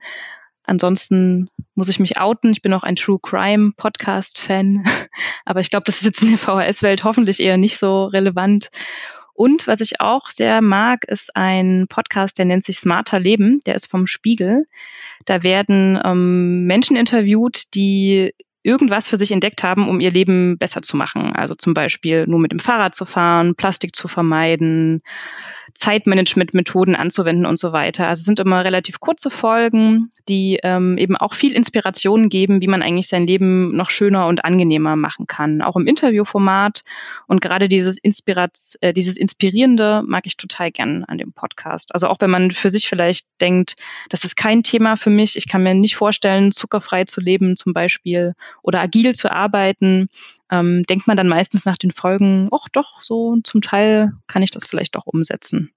Ansonsten 0.66 1.48
muss 1.74 1.88
ich 1.88 2.00
mich 2.00 2.18
outen. 2.18 2.50
Ich 2.52 2.62
bin 2.62 2.74
auch 2.74 2.83
ein 2.83 2.96
True 2.96 3.18
Crime 3.22 3.72
Podcast 3.76 4.38
Fan. 4.38 4.85
Aber 5.44 5.61
ich 5.61 5.70
glaube, 5.70 5.85
das 5.87 5.96
ist 5.96 6.05
jetzt 6.05 6.22
in 6.22 6.31
der 6.31 6.38
VHS-Welt 6.38 7.05
hoffentlich 7.05 7.40
eher 7.40 7.57
nicht 7.57 7.79
so 7.79 8.07
relevant. 8.07 8.70
Und 9.33 9.66
was 9.66 9.81
ich 9.81 10.00
auch 10.00 10.31
sehr 10.31 10.62
mag, 10.62 11.05
ist 11.05 11.37
ein 11.37 11.87
Podcast, 11.88 12.38
der 12.38 12.46
nennt 12.46 12.64
sich 12.64 12.79
Smarter 12.79 13.20
Leben. 13.20 13.61
Der 13.66 13.74
ist 13.74 13.88
vom 13.88 14.07
Spiegel. 14.07 14.66
Da 15.24 15.42
werden 15.42 16.00
ähm, 16.05 16.64
Menschen 16.64 16.96
interviewt, 16.96 17.74
die 17.74 18.33
irgendwas 18.62 19.07
für 19.07 19.16
sich 19.16 19.31
entdeckt 19.31 19.62
haben, 19.62 19.88
um 19.88 20.00
ihr 20.00 20.11
Leben 20.11 20.59
besser 20.59 20.83
zu 20.83 20.96
machen. 20.96 21.37
Also 21.37 21.55
zum 21.55 21.72
Beispiel 21.72 22.26
nur 22.26 22.40
mit 22.40 22.50
dem 22.50 22.59
Fahrrad 22.59 22.96
zu 22.96 23.05
fahren, 23.05 23.55
Plastik 23.55 23.94
zu 23.94 24.09
vermeiden, 24.09 25.02
Zeitmanagement-Methoden 25.74 26.96
anzuwenden 26.96 27.46
und 27.46 27.59
so 27.59 27.72
weiter. 27.72 28.09
Also 28.09 28.22
sind 28.22 28.40
immer 28.40 28.64
relativ 28.64 29.00
kurze 29.00 29.31
Folgen, 29.31 30.11
die 30.29 30.61
ähm, 30.62 30.98
eben 30.98 31.16
auch 31.16 31.35
viel 31.35 31.52
Inspiration 31.52 32.29
geben, 32.29 32.61
wie 32.61 32.66
man 32.66 32.83
eigentlich 32.83 33.09
sein 33.09 33.26
Leben 33.26 33.76
noch 33.76 33.90
schöner 33.90 34.26
und 34.26 34.44
angenehmer 34.44 34.96
machen 34.96 35.26
kann. 35.26 35.62
Auch 35.62 35.76
im 35.76 35.87
Interviewformat. 35.87 36.83
Und 37.26 37.40
gerade 37.40 37.68
dieses, 37.68 37.98
Inspirat 37.98 38.57
äh, 38.81 38.92
dieses 38.92 39.16
Inspirierende 39.16 40.02
mag 40.07 40.26
ich 40.26 40.37
total 40.37 40.70
gern 40.70 41.05
an 41.05 41.18
dem 41.18 41.33
Podcast. 41.33 41.94
Also 41.94 42.09
auch 42.09 42.20
wenn 42.20 42.31
man 42.31 42.50
für 42.50 42.70
sich 42.70 42.88
vielleicht 42.88 43.26
denkt, 43.40 43.76
das 44.09 44.24
ist 44.24 44.37
kein 44.37 44.62
Thema 44.62 44.96
für 44.96 45.11
mich, 45.11 45.37
ich 45.37 45.48
kann 45.48 45.62
mir 45.62 45.74
nicht 45.74 45.96
vorstellen, 45.96 46.52
zuckerfrei 46.52 47.05
zu 47.05 47.20
leben 47.20 47.57
zum 47.57 47.72
Beispiel 47.72 48.35
oder 48.62 48.81
agil 48.81 49.14
zu 49.14 49.31
arbeiten, 49.31 50.09
ähm, 50.50 50.85
denkt 50.85 51.06
man 51.06 51.16
dann 51.16 51.28
meistens 51.28 51.64
nach 51.64 51.78
den 51.78 51.90
Folgen, 51.90 52.48
ach 52.52 52.68
doch, 52.72 53.02
so 53.02 53.37
zum 53.42 53.61
Teil 53.61 54.12
kann 54.26 54.42
ich 54.42 54.50
das 54.50 54.64
vielleicht 54.64 54.96
auch 54.96 55.06
umsetzen. 55.06 55.72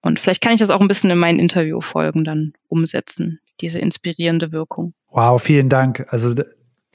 Und 0.00 0.18
vielleicht 0.18 0.40
kann 0.40 0.52
ich 0.52 0.60
das 0.60 0.70
auch 0.70 0.80
ein 0.80 0.88
bisschen 0.88 1.10
in 1.10 1.18
meinen 1.18 1.40
Interviewfolgen 1.40 2.24
dann 2.24 2.52
umsetzen, 2.68 3.40
diese 3.60 3.80
inspirierende 3.80 4.52
Wirkung. 4.52 4.94
Wow, 5.10 5.42
vielen 5.42 5.68
Dank. 5.68 6.06
Also 6.10 6.34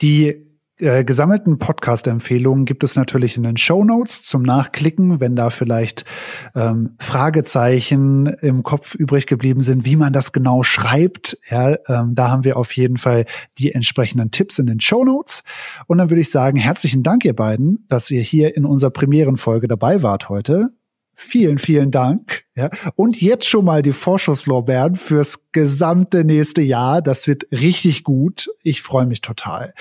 die 0.00 0.46
äh, 0.78 1.04
gesammelten 1.04 1.58
Podcast-Empfehlungen 1.58 2.64
gibt 2.64 2.82
es 2.82 2.96
natürlich 2.96 3.36
in 3.36 3.44
den 3.44 3.56
Show 3.56 3.84
Notes 3.84 4.24
zum 4.24 4.42
Nachklicken, 4.42 5.20
wenn 5.20 5.36
da 5.36 5.50
vielleicht 5.50 6.04
ähm, 6.54 6.96
Fragezeichen 6.98 8.26
im 8.26 8.64
Kopf 8.64 8.94
übrig 8.96 9.26
geblieben 9.26 9.60
sind, 9.60 9.84
wie 9.84 9.94
man 9.94 10.12
das 10.12 10.32
genau 10.32 10.64
schreibt. 10.64 11.38
Ja, 11.48 11.76
ähm, 11.86 12.14
da 12.14 12.30
haben 12.30 12.44
wir 12.44 12.56
auf 12.56 12.72
jeden 12.72 12.96
Fall 12.96 13.24
die 13.58 13.72
entsprechenden 13.72 14.32
Tipps 14.32 14.58
in 14.58 14.66
den 14.66 14.80
Show 14.80 15.04
Notes. 15.04 15.44
Und 15.86 15.98
dann 15.98 16.10
würde 16.10 16.22
ich 16.22 16.30
sagen, 16.30 16.58
herzlichen 16.58 17.04
Dank, 17.04 17.24
ihr 17.24 17.36
beiden, 17.36 17.86
dass 17.88 18.10
ihr 18.10 18.22
hier 18.22 18.56
in 18.56 18.64
unserer 18.64 18.90
Premierenfolge 18.90 19.68
dabei 19.68 20.02
wart 20.02 20.28
heute. 20.28 20.70
Vielen, 21.16 21.58
vielen 21.58 21.92
Dank. 21.92 22.44
Ja. 22.56 22.70
Und 22.96 23.20
jetzt 23.20 23.48
schon 23.48 23.64
mal 23.64 23.82
die 23.82 23.92
Vorschusslorbeeren 23.92 24.96
fürs 24.96 25.52
gesamte 25.52 26.24
nächste 26.24 26.62
Jahr. 26.62 27.02
Das 27.02 27.28
wird 27.28 27.46
richtig 27.52 28.02
gut. 28.02 28.48
Ich 28.64 28.82
freue 28.82 29.06
mich 29.06 29.20
total. 29.20 29.72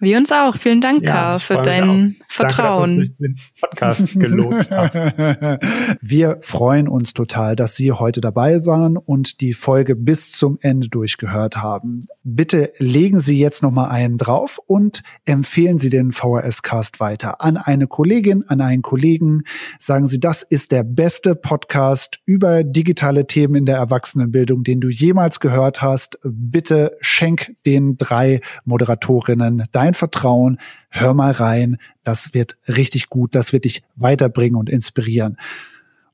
Wir 0.00 0.18
uns 0.18 0.32
auch. 0.32 0.56
Vielen 0.56 0.80
Dank, 0.80 1.02
ja, 1.02 1.12
Karl, 1.12 1.38
für 1.38 1.62
dein 1.62 2.16
Vertrauen. 2.28 2.98
Danke, 2.98 3.06
dass 3.06 3.16
du 3.16 3.22
den 3.22 3.36
Podcast 3.60 4.14
gelotst 4.20 4.76
hast. 4.76 4.96
Wir 6.00 6.38
freuen 6.40 6.88
uns 6.88 7.14
total, 7.14 7.54
dass 7.54 7.76
Sie 7.76 7.92
heute 7.92 8.20
dabei 8.20 8.66
waren 8.66 8.96
und 8.96 9.40
die 9.40 9.52
Folge 9.52 9.94
bis 9.94 10.32
zum 10.32 10.58
Ende 10.60 10.88
durchgehört 10.88 11.58
haben. 11.58 12.06
Bitte 12.24 12.72
legen 12.78 13.20
Sie 13.20 13.38
jetzt 13.38 13.62
noch 13.62 13.70
mal 13.70 13.88
einen 13.88 14.18
drauf 14.18 14.58
und 14.66 15.02
empfehlen 15.24 15.78
Sie 15.78 15.90
den 15.90 16.10
VHS-Cast 16.10 16.98
weiter 16.98 17.40
an 17.40 17.56
eine 17.56 17.86
Kollegin, 17.86 18.44
an 18.48 18.60
einen 18.60 18.82
Kollegen. 18.82 19.44
Sagen 19.78 20.06
Sie, 20.06 20.18
das 20.18 20.42
ist 20.42 20.72
der 20.72 20.82
beste 20.82 21.36
Podcast 21.36 22.18
über 22.26 22.64
digitale 22.64 23.28
Themen 23.28 23.54
in 23.54 23.66
der 23.66 23.76
Erwachsenenbildung, 23.76 24.64
den 24.64 24.80
du 24.80 24.88
jemals 24.88 25.38
gehört 25.38 25.82
hast. 25.82 26.18
Bitte 26.24 26.96
schenk 27.00 27.54
den 27.64 27.96
drei 27.96 28.40
Moderatorinnen 28.64 29.68
dein 29.84 29.94
Vertrauen, 29.94 30.58
hör 30.88 31.14
mal 31.14 31.32
rein, 31.32 31.76
das 32.04 32.34
wird 32.34 32.56
richtig 32.66 33.08
gut, 33.08 33.34
das 33.34 33.52
wird 33.52 33.64
dich 33.64 33.82
weiterbringen 33.96 34.56
und 34.56 34.70
inspirieren. 34.70 35.36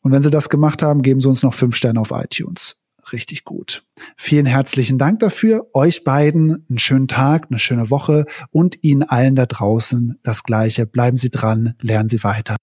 Und 0.03 0.13
wenn 0.13 0.23
Sie 0.23 0.31
das 0.31 0.49
gemacht 0.49 0.83
haben, 0.83 1.03
geben 1.03 1.21
Sie 1.21 1.29
uns 1.29 1.43
noch 1.43 1.55
fünf 1.55 1.77
Sterne 1.77 2.01
auf 2.01 2.11
iTunes. 2.11 2.77
Richtig 3.13 3.45
gut. 3.45 3.85
Vielen 4.17 4.47
herzlichen 4.47 4.99
Dank 4.99 5.21
dafür. 5.21 5.69
Euch 5.73 6.05
beiden 6.05 6.65
einen 6.69 6.79
schönen 6.79 7.09
Tag, 7.09 7.47
eine 7.51 7.59
schöne 7.59 7.91
Woche 7.91 8.25
und 8.51 8.83
Ihnen 8.83 9.03
allen 9.03 9.37
da 9.37 9.47
draußen 9.47 10.19
das 10.23 10.43
Gleiche. 10.43 10.87
Bleiben 10.87 11.17
Sie 11.17 11.31
dran, 11.31 11.75
lernen 11.81 12.09
Sie 12.09 12.23
weiter. 12.23 12.57